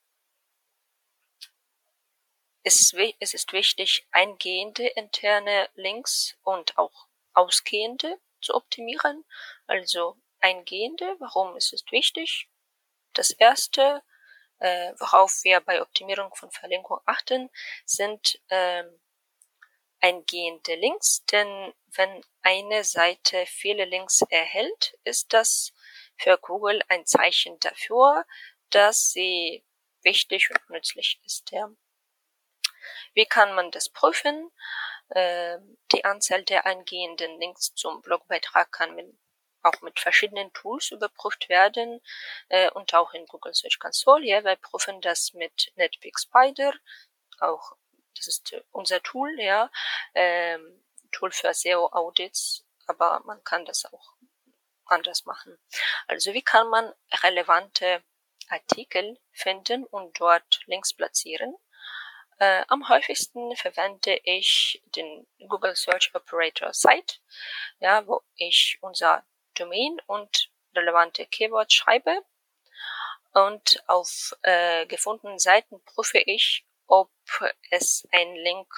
es, 2.62 2.94
es 3.18 3.34
ist 3.34 3.52
wichtig, 3.52 4.06
eingehende 4.10 4.86
interne 4.86 5.68
Links 5.74 6.36
und 6.42 6.76
auch 6.78 7.08
ausgehende 7.32 8.18
zu 8.40 8.54
optimieren. 8.54 9.24
Also 9.66 10.16
eingehende, 10.40 11.16
warum 11.18 11.56
ist 11.56 11.72
es 11.72 11.84
wichtig? 11.90 12.48
Das 13.14 13.30
erste, 13.30 14.02
äh, 14.58 14.92
worauf 14.98 15.42
wir 15.42 15.60
bei 15.60 15.80
Optimierung 15.80 16.34
von 16.34 16.50
Verlinkung 16.50 17.00
achten, 17.06 17.50
sind 17.84 18.40
ähm, 18.50 19.00
eingehende 20.00 20.74
Links, 20.76 21.24
denn 21.26 21.74
wenn 21.86 22.24
eine 22.42 22.84
Seite 22.84 23.44
viele 23.46 23.84
Links 23.84 24.22
erhält, 24.30 24.98
ist 25.04 25.32
das 25.32 25.72
für 26.16 26.38
Google 26.38 26.80
ein 26.88 27.06
Zeichen 27.06 27.58
dafür, 27.60 28.24
dass 28.70 29.12
sie 29.12 29.64
wichtig 30.02 30.50
und 30.50 30.70
nützlich 30.70 31.20
ist. 31.24 31.50
Ja. 31.50 31.70
Wie 33.14 33.26
kann 33.26 33.54
man 33.54 33.70
das 33.70 33.88
prüfen? 33.88 34.50
Äh, 35.10 35.58
die 35.92 36.04
Anzahl 36.04 36.44
der 36.44 36.66
eingehenden 36.66 37.38
Links 37.40 37.74
zum 37.74 38.00
Blogbeitrag 38.02 38.70
kann 38.72 38.94
mit, 38.94 39.12
auch 39.62 39.80
mit 39.82 39.98
verschiedenen 39.98 40.52
Tools 40.52 40.90
überprüft 40.90 41.48
werden 41.48 42.00
äh, 42.48 42.70
und 42.70 42.94
auch 42.94 43.12
in 43.12 43.26
Google 43.26 43.54
Search 43.54 43.78
Console. 43.78 44.24
Ja, 44.24 44.44
wir 44.44 44.56
prüfen 44.56 45.00
das 45.00 45.32
mit 45.34 45.72
Netpeak 45.76 46.18
Spider, 46.18 46.72
auch 47.40 47.72
das 48.20 48.28
ist 48.28 48.54
unser 48.70 49.02
Tool, 49.02 49.34
ja, 49.40 49.70
ähm, 50.14 50.84
Tool 51.10 51.32
für 51.32 51.52
SEO 51.52 51.88
Audits, 51.92 52.64
aber 52.86 53.20
man 53.24 53.42
kann 53.44 53.64
das 53.64 53.84
auch 53.86 54.14
anders 54.86 55.24
machen. 55.24 55.58
Also 56.06 56.32
wie 56.34 56.42
kann 56.42 56.68
man 56.68 56.92
relevante 57.22 58.02
Artikel 58.48 59.18
finden 59.32 59.84
und 59.84 60.20
dort 60.20 60.62
Links 60.66 60.92
platzieren? 60.92 61.56
Äh, 62.38 62.64
am 62.68 62.88
häufigsten 62.88 63.54
verwende 63.56 64.18
ich 64.24 64.82
den 64.96 65.26
Google 65.48 65.76
Search 65.76 66.14
Operator 66.14 66.72
Site, 66.72 67.18
ja, 67.80 68.06
wo 68.06 68.22
ich 68.34 68.78
unser 68.80 69.24
Domain 69.54 70.00
und 70.06 70.50
relevante 70.74 71.26
Keywords 71.26 71.74
schreibe. 71.74 72.24
Und 73.32 73.84
auf 73.86 74.34
äh, 74.42 74.86
gefundenen 74.86 75.38
Seiten 75.38 75.84
prüfe 75.84 76.18
ich, 76.18 76.66
ob 76.90 77.10
es 77.70 78.06
einen 78.10 78.36
Link 78.36 78.72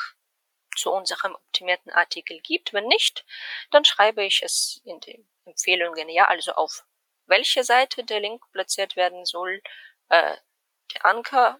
zu 0.76 0.92
unserem 0.92 1.34
optimierten 1.34 1.90
Artikel 1.90 2.40
gibt. 2.40 2.72
Wenn 2.72 2.86
nicht, 2.86 3.24
dann 3.70 3.84
schreibe 3.84 4.24
ich 4.24 4.42
es 4.42 4.80
in 4.84 5.00
den 5.00 5.28
Empfehlungen, 5.44 6.08
ja, 6.08 6.28
also 6.28 6.52
auf 6.52 6.84
welche 7.26 7.64
Seite 7.64 8.04
der 8.04 8.20
Link 8.20 8.44
platziert 8.52 8.96
werden 8.96 9.24
soll, 9.24 9.62
äh, 10.08 10.36
der 10.94 11.06
Anker 11.06 11.58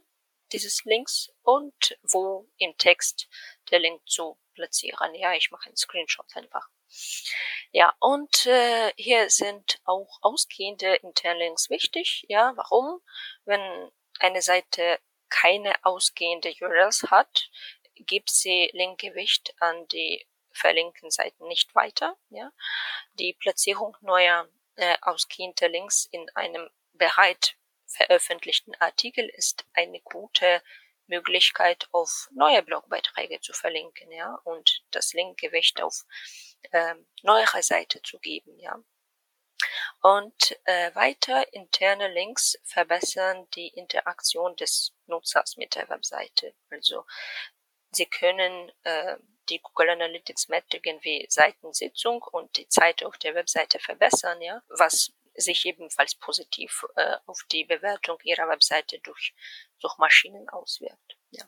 dieses 0.53 0.85
Links 0.85 1.33
und 1.43 1.99
wo 2.03 2.49
im 2.59 2.77
Text 2.77 3.29
der 3.71 3.79
Link 3.79 4.07
zu 4.07 4.39
platzieren. 4.55 5.15
Ja, 5.15 5.33
ich 5.33 5.51
mache 5.51 5.67
einen 5.67 5.77
Screenshot 5.77 6.27
einfach. 6.37 6.69
Ja, 7.71 7.95
und 8.01 8.45
äh, 8.45 8.93
hier 8.97 9.31
sind 9.31 9.81
auch 9.85 10.19
ausgehende 10.21 10.95
Interlinks 10.97 11.71
wichtig. 11.71 12.27
Ja, 12.29 12.53
warum? 12.57 13.01
Wenn 13.47 13.91
eine 14.21 14.43
Seite 14.43 15.01
keine 15.33 15.73
ausgehende 15.83 16.55
URLs 16.61 17.05
hat, 17.11 17.51
gibt 17.95 18.31
sie 18.31 18.71
Linkgewicht 18.75 19.55
an 19.61 19.89
die 19.89 20.27
verlinkten 20.53 21.11
Seiten 21.11 21.49
nicht 21.49 21.75
weiter. 21.75 22.17
Ja? 22.29 22.53
Die 23.15 23.33
Platzierung 23.33 23.97
neuer 24.03 24.47
äh, 24.77 24.97
ausgehender 25.01 25.71
Links 25.71 26.05
in 26.05 26.29
einem 26.35 26.69
bereit 26.93 27.57
veröffentlichten 27.87 28.75
Artikel 28.77 29.29
ist 29.31 29.65
eine 29.73 30.01
gute 30.01 30.63
Möglichkeit, 31.07 31.89
auf 31.93 32.29
neue 32.33 32.63
Blogbeiträge 32.63 33.41
zu 33.41 33.53
verlinken, 33.53 34.11
ja, 34.13 34.35
und 34.45 34.83
das 34.93 35.13
Linkgewicht 35.13 35.83
auf 35.83 36.05
ähm, 36.73 37.07
neuere 37.23 37.63
Seite 37.63 38.01
zu 38.03 38.19
geben, 38.19 38.59
ja. 38.59 38.79
Und 40.03 40.59
äh, 40.65 40.95
weiter 40.95 41.53
interne 41.53 42.09
Links 42.09 42.59
verbessern 42.65 43.49
die 43.55 43.69
Interaktion 43.69 44.57
des 44.57 44.95
Nutzers 45.07 45.57
mit 45.57 45.75
der 45.75 45.89
Webseite. 45.89 46.55
Also 46.71 47.05
Sie 47.93 48.07
können 48.07 48.73
äh, 48.85 49.17
die 49.49 49.61
Google 49.61 49.91
Analytics 49.91 50.49
Metriken 50.49 50.99
wie 51.03 51.27
Seitensitzung 51.29 52.23
und 52.23 52.57
die 52.57 52.69
Zeit 52.69 53.05
auf 53.05 53.19
der 53.19 53.35
Webseite 53.35 53.79
verbessern, 53.79 54.41
ja, 54.41 54.63
was 54.69 55.13
sich 55.35 55.65
ebenfalls 55.67 56.15
positiv 56.15 56.85
äh, 56.97 57.17
auf 57.27 57.41
die 57.51 57.65
Bewertung 57.65 58.19
ihrer 58.23 58.49
Webseite 58.49 58.99
durch 59.01 59.35
Suchmaschinen 59.79 60.49
auswirkt. 60.49 61.17
Ja. 61.31 61.45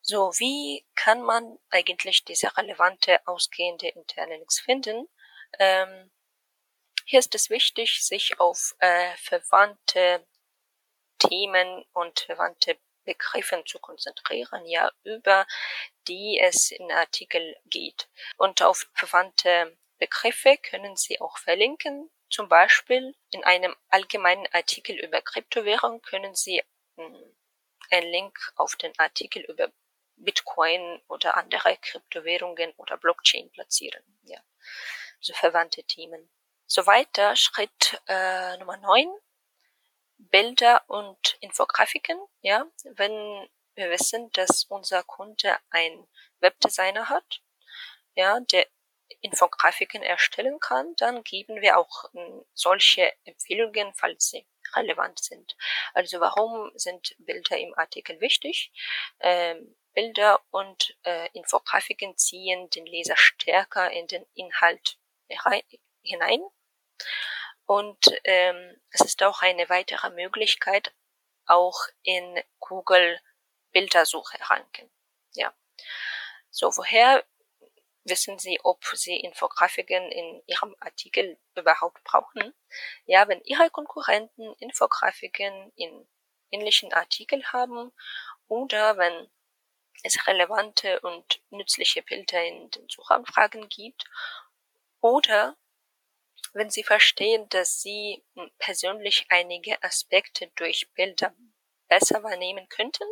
So, 0.00 0.32
wie 0.38 0.86
kann 0.94 1.22
man 1.22 1.58
eigentlich 1.70 2.24
diese 2.24 2.56
relevante 2.56 3.26
ausgehende 3.26 3.88
interne 3.88 4.36
Links 4.36 4.60
finden? 4.60 5.08
Ähm, 5.58 6.10
hier 7.04 7.18
ist 7.20 7.34
es 7.34 7.50
wichtig, 7.50 8.04
sich 8.04 8.40
auf 8.40 8.74
äh, 8.78 9.14
verwandte 9.16 10.26
Themen 11.18 11.84
und 11.92 12.20
verwandte 12.20 12.78
Begriffen 13.04 13.64
zu 13.66 13.78
konzentrieren, 13.78 14.66
ja, 14.66 14.90
über 15.04 15.46
die 16.08 16.40
es 16.40 16.70
in 16.70 16.90
Artikel 16.90 17.56
geht. 17.66 18.08
Und 18.38 18.62
auf 18.62 18.88
verwandte 18.94 19.76
Begriffe 19.98 20.56
können 20.58 20.96
Sie 20.96 21.20
auch 21.20 21.38
verlinken. 21.38 22.10
Zum 22.30 22.48
Beispiel 22.48 23.14
in 23.30 23.44
einem 23.44 23.76
allgemeinen 23.88 24.46
Artikel 24.52 24.96
über 24.96 25.20
Kryptowährung 25.20 26.00
können 26.02 26.34
Sie 26.34 26.62
hm, 26.96 27.36
einen 27.90 28.10
Link 28.10 28.38
auf 28.56 28.76
den 28.76 28.98
Artikel 28.98 29.42
über 29.42 29.70
Bitcoin 30.16 31.02
oder 31.08 31.36
andere 31.36 31.76
Kryptowährungen 31.76 32.72
oder 32.76 32.96
Blockchain 32.96 33.50
platzieren. 33.52 34.02
Ja, 34.22 34.40
so 35.20 35.32
verwandte 35.34 35.84
Themen. 35.84 36.30
So 36.66 36.86
weiter, 36.86 37.36
Schritt 37.36 38.00
äh, 38.06 38.56
Nummer 38.56 38.76
9. 38.78 39.06
Bilder 40.16 40.82
und 40.88 41.36
Infografiken. 41.40 42.18
Ja, 42.40 42.66
wenn 42.84 43.48
wir 43.74 43.90
wissen, 43.90 44.30
dass 44.32 44.64
unser 44.64 45.02
Kunde 45.02 45.58
ein 45.70 46.06
Webdesigner 46.40 47.08
hat, 47.08 47.42
ja, 48.14 48.40
der 48.40 48.66
Infografiken 49.20 50.02
erstellen 50.02 50.58
kann, 50.60 50.94
dann 50.96 51.22
geben 51.22 51.60
wir 51.60 51.78
auch 51.78 52.10
hm, 52.12 52.44
solche 52.54 53.12
Empfehlungen, 53.24 53.92
falls 53.94 54.30
sie 54.30 54.46
relevant 54.74 55.22
sind. 55.22 55.56
Also 55.92 56.20
warum 56.20 56.70
sind 56.74 57.14
Bilder 57.18 57.58
im 57.58 57.76
Artikel 57.76 58.20
wichtig? 58.20 58.72
Ähm, 59.20 59.76
Bilder 59.92 60.40
und 60.50 60.96
äh, 61.04 61.28
Infografiken 61.32 62.16
ziehen 62.16 62.68
den 62.70 62.86
Leser 62.86 63.16
stärker 63.16 63.90
in 63.90 64.06
den 64.06 64.26
Inhalt 64.34 64.98
hinein. 66.04 66.40
Und 67.66 67.98
ähm, 68.24 68.80
es 68.90 69.00
ist 69.00 69.22
auch 69.22 69.42
eine 69.42 69.68
weitere 69.68 70.10
Möglichkeit, 70.10 70.94
auch 71.46 71.78
in 72.02 72.40
Google 72.60 73.20
Bildersuche 73.72 74.38
ranken. 74.48 74.90
Ja. 75.32 75.52
So, 76.50 76.76
woher 76.76 77.24
wissen 78.04 78.38
Sie, 78.38 78.60
ob 78.62 78.84
Sie 78.84 79.16
Infografiken 79.16 80.12
in 80.12 80.42
Ihrem 80.46 80.76
Artikel 80.78 81.38
überhaupt 81.56 82.04
brauchen? 82.04 82.54
Ja, 83.06 83.28
wenn 83.28 83.40
Ihre 83.42 83.70
Konkurrenten 83.70 84.54
Infografiken 84.58 85.72
in 85.74 86.06
ähnlichen 86.50 86.92
Artikeln 86.92 87.52
haben 87.52 87.92
oder 88.46 88.96
wenn 88.98 89.30
es 90.02 90.26
relevante 90.26 91.00
und 91.00 91.40
nützliche 91.50 92.02
Bilder 92.02 92.44
in 92.44 92.70
den 92.70 92.88
Suchanfragen 92.88 93.68
gibt 93.68 94.04
oder 95.00 95.56
wenn 96.54 96.70
Sie 96.70 96.84
verstehen, 96.84 97.48
dass 97.50 97.82
Sie 97.82 98.24
persönlich 98.58 99.26
einige 99.28 99.82
Aspekte 99.82 100.50
durch 100.54 100.90
Bilder 100.94 101.34
besser 101.88 102.22
wahrnehmen 102.22 102.68
könnten, 102.68 103.04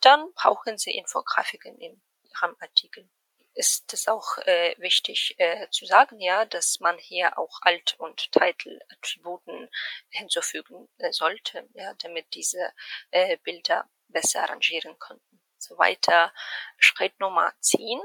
dann 0.00 0.32
brauchen 0.34 0.78
Sie 0.78 0.92
Infografiken 0.92 1.78
in 1.78 2.02
Ihrem 2.22 2.56
Artikel. 2.60 3.08
Ist 3.52 3.92
es 3.92 4.08
auch 4.08 4.38
äh, 4.38 4.74
wichtig 4.78 5.36
äh, 5.38 5.68
zu 5.70 5.86
sagen, 5.86 6.18
ja, 6.18 6.44
dass 6.44 6.80
man 6.80 6.98
hier 6.98 7.38
auch 7.38 7.60
Alt- 7.62 7.94
und 7.98 8.32
Title-Attributen 8.32 9.70
hinzufügen 10.08 10.88
äh, 10.98 11.12
sollte, 11.12 11.68
ja, 11.74 11.94
damit 11.98 12.34
diese 12.34 12.72
äh, 13.12 13.36
Bilder 13.44 13.88
besser 14.08 14.42
arrangieren 14.42 14.98
könnten. 14.98 15.40
So 15.58 15.78
weiter. 15.78 16.32
Schritt 16.78 17.20
Nummer 17.20 17.54
10. 17.60 18.00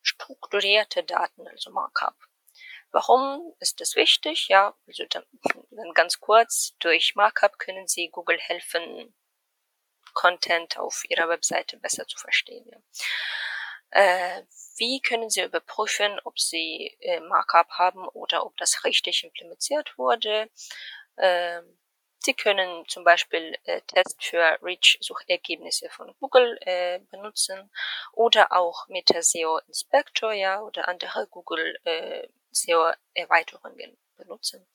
Strukturierte 0.00 1.04
Daten, 1.04 1.46
also 1.48 1.70
Markup. 1.70 2.16
Warum 2.92 3.54
ist 3.58 3.80
das 3.80 3.96
wichtig? 3.96 4.48
Ja, 4.48 4.74
also 4.86 5.04
dann, 5.08 5.24
ganz 5.94 6.20
kurz, 6.20 6.76
durch 6.78 7.14
Markup 7.14 7.58
können 7.58 7.88
Sie 7.88 8.10
Google 8.10 8.38
helfen, 8.38 9.14
Content 10.12 10.78
auf 10.78 11.02
Ihrer 11.08 11.28
Webseite 11.28 11.78
besser 11.78 12.06
zu 12.06 12.18
verstehen. 12.18 12.66
Ja. 12.70 12.78
Äh, 13.92 14.44
wie 14.76 15.00
können 15.00 15.30
Sie 15.30 15.42
überprüfen, 15.42 16.20
ob 16.24 16.38
Sie 16.38 16.96
äh, 17.00 17.20
Markup 17.20 17.70
haben 17.70 18.06
oder 18.08 18.44
ob 18.44 18.56
das 18.58 18.84
richtig 18.84 19.24
implementiert 19.24 19.96
wurde? 19.96 20.50
Äh, 21.16 21.62
Sie 22.24 22.34
können 22.34 22.86
zum 22.88 23.04
Beispiel 23.04 23.56
äh, 23.64 23.80
Test 23.82 24.22
für 24.22 24.58
Reach-Suchergebnisse 24.62 25.90
von 25.90 26.14
Google 26.20 26.56
äh, 26.60 27.00
benutzen 27.10 27.70
oder 28.12 28.52
auch 28.52 28.86
Meta 28.88 29.20
SEO 29.22 29.58
Inspector 29.66 30.32
ja 30.32 30.60
oder 30.60 30.88
andere 30.88 31.26
Google 31.26 31.76
äh, 31.84 32.28
SEO-Erweiterungen 32.52 33.98
benutzen, 34.16 34.66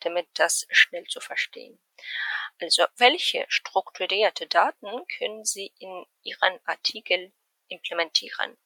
damit 0.00 0.28
das 0.34 0.66
schnell 0.70 1.04
zu 1.04 1.20
verstehen. 1.20 1.78
Also, 2.60 2.86
welche 2.96 3.44
strukturierte 3.48 4.46
Daten 4.46 5.06
können 5.18 5.44
Sie 5.44 5.72
in 5.78 6.06
Ihren 6.22 6.58
Artikel 6.64 7.32
implementieren? 7.68 8.56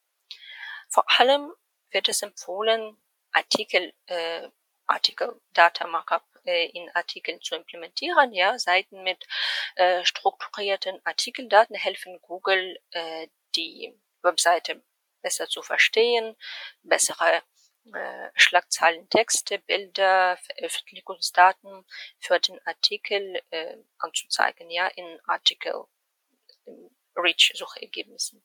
Vor 0.88 1.04
allem 1.18 1.52
wird 1.90 2.08
es 2.08 2.22
empfohlen, 2.22 2.96
Artikel, 3.32 3.92
äh, 4.06 4.48
Artikel 4.86 5.40
Data 5.52 5.86
Markup 5.86 6.24
äh, 6.44 6.66
in 6.70 6.90
Artikeln 6.94 7.40
zu 7.40 7.54
implementieren. 7.54 8.32
Ja, 8.32 8.58
Seiten 8.58 9.02
mit 9.02 9.26
äh, 9.76 10.04
strukturierten 10.04 11.00
Artikeldaten 11.04 11.76
helfen 11.76 12.20
Google, 12.22 12.78
äh, 12.90 13.28
die 13.54 13.94
Webseite 14.22 14.82
besser 15.22 15.48
zu 15.48 15.62
verstehen, 15.62 16.36
bessere 16.82 17.42
Schlagzeilen, 18.34 19.08
Texte, 19.08 19.58
Bilder, 19.58 20.36
Veröffentlichungsdaten 20.36 21.84
für 22.18 22.38
den 22.38 22.58
Artikel 22.66 23.40
äh, 23.50 23.76
anzuzeigen, 23.98 24.70
ja, 24.70 24.86
in 24.88 25.20
Artikel, 25.26 25.86
in 26.66 26.90
Reach-Suchergebnissen. 27.16 28.42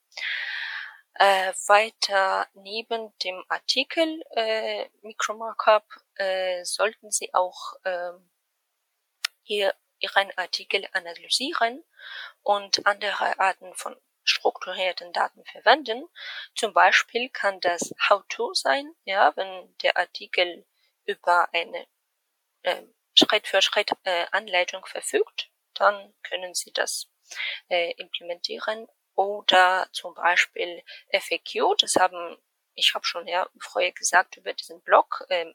Äh, 1.18 1.54
weiter 1.68 2.48
neben 2.54 3.14
dem 3.20 3.44
Artikel 3.48 4.22
äh, 4.32 4.90
Micromarkup 5.02 5.86
äh, 6.16 6.64
sollten 6.66 7.10
Sie 7.10 7.34
auch 7.34 7.76
äh, 7.84 8.12
hier 9.44 9.74
Ihren 10.00 10.30
Artikel 10.36 10.86
analysieren 10.92 11.84
und 12.44 12.86
andere 12.86 13.40
Arten 13.40 13.74
von 13.76 13.96
strukturierten 14.26 15.14
Daten 15.14 15.44
verwenden. 15.46 16.08
Zum 16.56 16.74
Beispiel 16.74 17.30
kann 17.30 17.60
das 17.62 17.94
How-to 18.10 18.54
sein, 18.54 18.94
ja, 19.06 19.36
wenn 19.36 19.76
der 19.78 19.98
Artikel 19.98 20.66
über 21.06 21.48
eine 21.54 21.88
äh, 22.64 22.84
Schritt 23.14 23.48
für 23.48 23.62
Schritt 23.62 23.92
äh, 24.04 24.26
Anleitung 24.32 24.86
verfügt, 24.86 25.50
dann 25.74 26.14
können 26.24 26.54
Sie 26.54 26.72
das 26.74 27.10
äh, 27.70 27.92
implementieren 27.94 28.88
oder 29.16 29.88
zum 29.94 30.14
Beispiel 30.14 30.84
FAQ, 31.14 31.78
das 31.78 31.96
haben 31.96 32.38
ich 32.76 32.94
habe 32.94 33.06
schon 33.06 33.28
ja 33.28 33.48
vorher 33.60 33.92
gesagt 33.94 34.38
über 34.38 34.54
diesen 34.54 34.82
Blog, 34.82 35.26
ähm, 35.30 35.54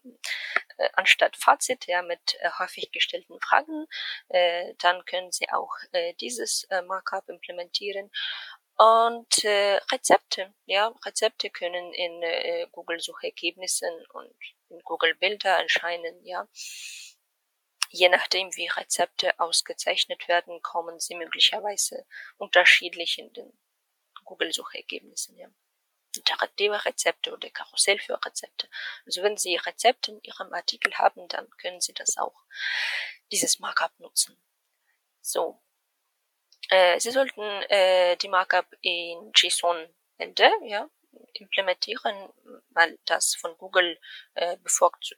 äh, 0.78 0.88
anstatt 0.94 1.36
Fazit 1.36 1.86
ja 1.86 2.02
mit 2.02 2.36
äh, 2.40 2.50
häufig 2.58 2.90
gestellten 2.92 3.38
Fragen, 3.40 3.86
äh, 4.28 4.74
dann 4.78 5.04
können 5.04 5.30
Sie 5.30 5.48
auch 5.50 5.74
äh, 5.92 6.14
dieses 6.14 6.64
äh, 6.64 6.82
Markup 6.82 7.28
implementieren. 7.28 8.10
Und 8.80 9.44
äh, 9.44 9.78
Rezepte, 9.92 10.54
ja, 10.64 10.88
Rezepte 11.04 11.50
können 11.50 11.92
in 11.92 12.22
äh, 12.22 12.66
Google 12.72 12.98
Suchergebnissen 12.98 13.92
und 14.14 14.34
in 14.70 14.80
Google 14.80 15.14
Bilder 15.16 15.58
erscheinen, 15.58 16.24
ja. 16.24 16.48
Je 17.90 18.08
nachdem, 18.08 18.56
wie 18.56 18.68
Rezepte 18.68 19.38
ausgezeichnet 19.38 20.28
werden, 20.28 20.62
kommen 20.62 20.98
sie 20.98 21.14
möglicherweise 21.14 22.06
unterschiedlich 22.38 23.18
in 23.18 23.30
den 23.34 23.52
Google-Suchergebnissen. 24.24 25.36
Ja. 25.36 25.50
Interaktive 26.16 26.82
Rezepte 26.82 27.34
oder 27.34 27.50
Karussell 27.50 27.98
für 27.98 28.18
Rezepte. 28.24 28.66
Also 29.04 29.22
wenn 29.22 29.36
Sie 29.36 29.56
Rezepte 29.56 30.12
in 30.12 30.22
Ihrem 30.22 30.54
Artikel 30.54 30.94
haben, 30.94 31.28
dann 31.28 31.50
können 31.58 31.82
Sie 31.82 31.92
das 31.92 32.16
auch, 32.16 32.46
dieses 33.30 33.58
Markup 33.58 33.92
nutzen. 34.00 34.42
So. 35.20 35.60
Äh, 36.70 37.00
Sie 37.00 37.10
sollten 37.10 37.42
äh, 37.68 38.16
die 38.16 38.28
Markup 38.28 38.66
in 38.80 39.32
JSON-Ende, 39.34 40.50
ja, 40.64 40.88
implementieren, 41.34 42.32
weil 42.70 42.96
das 43.06 43.34
von 43.34 43.56
Google 43.58 43.98
äh, 44.34 44.56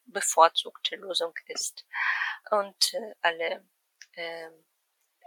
bevorzugte 0.06 0.96
Lösung 0.96 1.34
ist. 1.46 1.84
Und 2.50 2.94
äh, 2.94 3.14
alle 3.20 3.64
äh, 4.14 4.50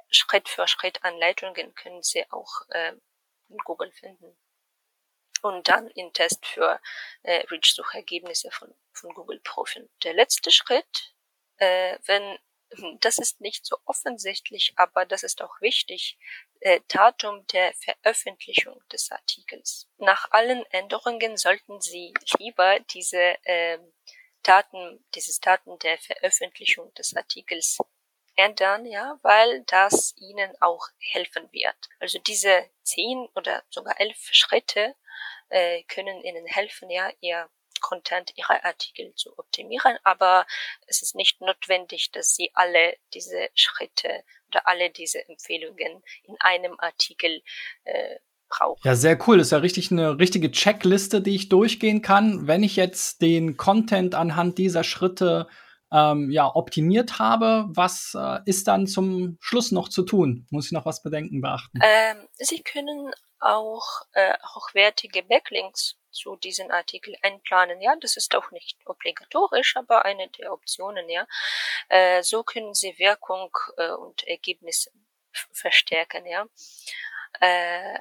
Schritt 0.09 0.49
für 0.49 0.67
Schritt 0.67 1.03
Anleitungen 1.03 1.75
können 1.75 2.01
Sie 2.01 2.25
auch 2.31 2.61
äh, 2.69 2.93
in 3.49 3.57
Google 3.59 3.91
finden. 3.91 4.35
Und 5.43 5.67
dann 5.67 5.87
in 5.89 6.11
Test 6.11 6.43
für 6.45 6.81
äh, 7.21 7.45
Reach-Suchergebnisse 7.51 8.49
von, 8.49 8.73
von 8.93 9.13
Google 9.13 9.39
prüfen. 9.41 9.89
Der 10.03 10.13
letzte 10.13 10.49
Schritt, 10.49 11.13
äh, 11.57 11.99
wenn 12.05 12.39
das 13.01 13.17
ist 13.17 13.41
nicht 13.41 13.65
so 13.65 13.77
offensichtlich, 13.85 14.73
aber 14.75 15.05
das 15.05 15.23
ist 15.23 15.41
auch 15.41 15.61
wichtig, 15.61 16.17
äh, 16.59 16.79
Datum 16.87 17.45
der 17.47 17.73
Veröffentlichung 17.73 18.81
des 18.91 19.11
Artikels. 19.11 19.87
Nach 19.97 20.31
allen 20.31 20.65
Änderungen 20.71 21.37
sollten 21.37 21.81
Sie 21.81 22.13
lieber 22.39 22.79
diese 22.91 23.35
äh, 23.43 23.79
Daten, 24.43 25.03
dieses 25.15 25.39
Daten 25.39 25.77
der 25.79 25.97
Veröffentlichung 25.97 26.93
des 26.93 27.15
Artikels 27.15 27.79
ändern, 28.35 28.85
ja, 28.85 29.17
weil 29.21 29.63
das 29.63 30.13
Ihnen 30.17 30.51
auch 30.61 30.87
helfen 30.99 31.51
wird. 31.51 31.75
Also 31.99 32.19
diese 32.19 32.69
zehn 32.83 33.27
oder 33.35 33.63
sogar 33.69 33.99
elf 33.99 34.17
Schritte 34.31 34.95
äh, 35.49 35.83
können 35.83 36.21
Ihnen 36.23 36.45
helfen, 36.45 36.89
ja, 36.89 37.11
Ihr 37.21 37.49
Content, 37.81 38.33
ihre 38.35 38.63
Artikel 38.63 39.13
zu 39.15 39.37
optimieren, 39.37 39.97
aber 40.03 40.45
es 40.87 41.01
ist 41.01 41.15
nicht 41.15 41.41
notwendig, 41.41 42.11
dass 42.11 42.35
sie 42.35 42.51
alle 42.53 42.95
diese 43.13 43.49
Schritte 43.53 44.23
oder 44.49 44.67
alle 44.67 44.89
diese 44.89 45.27
Empfehlungen 45.27 46.03
in 46.23 46.35
einem 46.39 46.79
Artikel 46.79 47.41
äh, 47.83 48.15
brauchen. 48.49 48.81
Ja, 48.83 48.95
sehr 48.95 49.17
cool. 49.27 49.37
Das 49.37 49.47
ist 49.47 49.51
ja 49.51 49.57
richtig 49.59 49.91
eine 49.91 50.19
richtige 50.19 50.51
Checkliste, 50.51 51.21
die 51.21 51.35
ich 51.35 51.49
durchgehen 51.49 52.01
kann. 52.01 52.47
Wenn 52.47 52.63
ich 52.63 52.75
jetzt 52.75 53.21
den 53.21 53.57
Content 53.57 54.15
anhand 54.15 54.57
dieser 54.57 54.83
Schritte 54.83 55.47
ähm, 55.91 56.31
ja, 56.31 56.53
optimiert 56.53 57.19
habe, 57.19 57.65
was 57.69 58.15
äh, 58.15 58.39
ist 58.45 58.67
dann 58.67 58.87
zum 58.87 59.37
Schluss 59.39 59.71
noch 59.71 59.89
zu 59.89 60.03
tun? 60.03 60.47
Muss 60.49 60.67
ich 60.67 60.71
noch 60.71 60.85
was 60.85 61.03
bedenken 61.03 61.41
beachten? 61.41 61.79
Ähm, 61.81 62.27
Sie 62.37 62.61
können 62.63 63.11
auch 63.39 64.01
äh, 64.13 64.33
hochwertige 64.55 65.23
Backlinks 65.23 65.97
zu 66.15 66.35
diesen 66.37 66.71
Artikel 66.71 67.15
einplanen. 67.21 67.81
Ja, 67.81 67.95
das 67.99 68.17
ist 68.17 68.33
auch 68.35 68.51
nicht 68.51 68.77
obligatorisch, 68.85 69.75
aber 69.75 70.05
eine 70.05 70.29
der 70.29 70.51
Optionen. 70.51 71.09
Ja, 71.09 71.27
äh, 71.89 72.23
so 72.23 72.43
können 72.43 72.73
Sie 72.73 72.97
Wirkung 72.97 73.55
äh, 73.77 73.91
und 73.91 74.23
Ergebnisse 74.27 74.91
verstärken. 75.51 76.25
Ja. 76.25 76.47
Äh, 77.41 77.99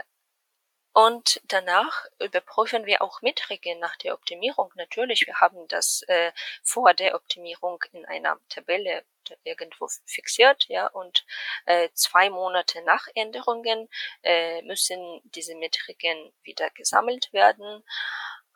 und 0.93 1.41
danach 1.49 2.07
überprüfen 2.21 2.87
wir 2.87 3.03
auch 3.03 3.21
Metriken 3.21 3.81
nach 3.81 3.97
der 3.97 4.15
Optimierung. 4.15 4.71
Natürlich, 4.77 5.27
wir 5.27 5.41
haben 5.41 5.67
das 5.67 6.03
äh, 6.07 6.31
vor 6.63 6.95
der 6.95 7.17
Optimierung 7.17 7.83
in 7.91 8.07
einer 8.07 8.39
Tabelle 8.49 9.05
irgendwo 9.45 9.89
fixiert, 10.07 10.67
ja, 10.69 10.87
und 10.87 11.25
äh, 11.67 11.89
zwei 11.95 12.31
Monate 12.31 12.83
nach 12.83 13.07
Änderungen 13.15 13.89
äh, 14.23 14.63
müssen 14.63 15.21
diese 15.25 15.55
Metriken 15.57 16.33
wieder 16.43 16.71
gesammelt 16.71 17.33
werden. 17.33 17.85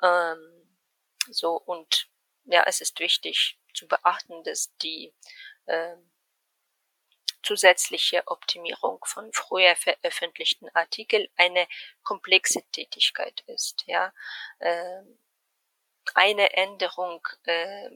Ähm, 0.03 0.79
so 1.31 1.57
und 1.57 2.09
ja, 2.45 2.65
es 2.67 2.81
ist 2.81 2.99
wichtig 3.01 3.59
zu 3.75 3.87
beachten, 3.87 4.43
dass 4.45 4.75
die 4.79 5.15
äh, 5.67 5.97
zusätzliche 7.43 8.27
Optimierung 8.27 9.05
von 9.05 9.33
früher 9.33 9.77
veröffentlichten 9.77 10.69
Artikeln 10.75 11.29
eine 11.37 11.67
komplexe 12.03 12.63
Tätigkeit 12.73 13.43
ist. 13.47 13.85
Ja, 13.87 14.13
äh, 14.59 15.03
eine 16.15 16.53
Änderung 16.55 17.27
äh, 17.45 17.91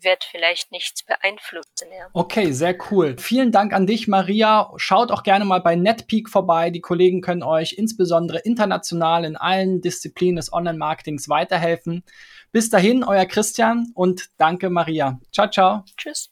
wird 0.00 0.24
vielleicht 0.24 0.72
nichts 0.72 1.02
beeinflussen. 1.02 1.88
Ja. 1.90 2.08
Okay, 2.12 2.52
sehr 2.52 2.76
cool. 2.90 3.16
Vielen 3.18 3.52
Dank 3.52 3.72
an 3.72 3.86
dich, 3.86 4.08
Maria. 4.08 4.70
Schaut 4.76 5.10
auch 5.10 5.22
gerne 5.22 5.44
mal 5.44 5.60
bei 5.60 5.76
NetPeak 5.76 6.28
vorbei. 6.28 6.70
Die 6.70 6.80
Kollegen 6.80 7.20
können 7.20 7.42
euch 7.42 7.74
insbesondere 7.76 8.38
international 8.38 9.24
in 9.24 9.36
allen 9.36 9.80
Disziplinen 9.80 10.36
des 10.36 10.52
Online-Marketings 10.52 11.28
weiterhelfen. 11.28 12.04
Bis 12.52 12.70
dahin, 12.70 13.04
euer 13.04 13.26
Christian 13.26 13.92
und 13.94 14.30
danke, 14.38 14.70
Maria. 14.70 15.20
Ciao, 15.32 15.48
ciao. 15.50 15.84
Tschüss. 15.96 16.30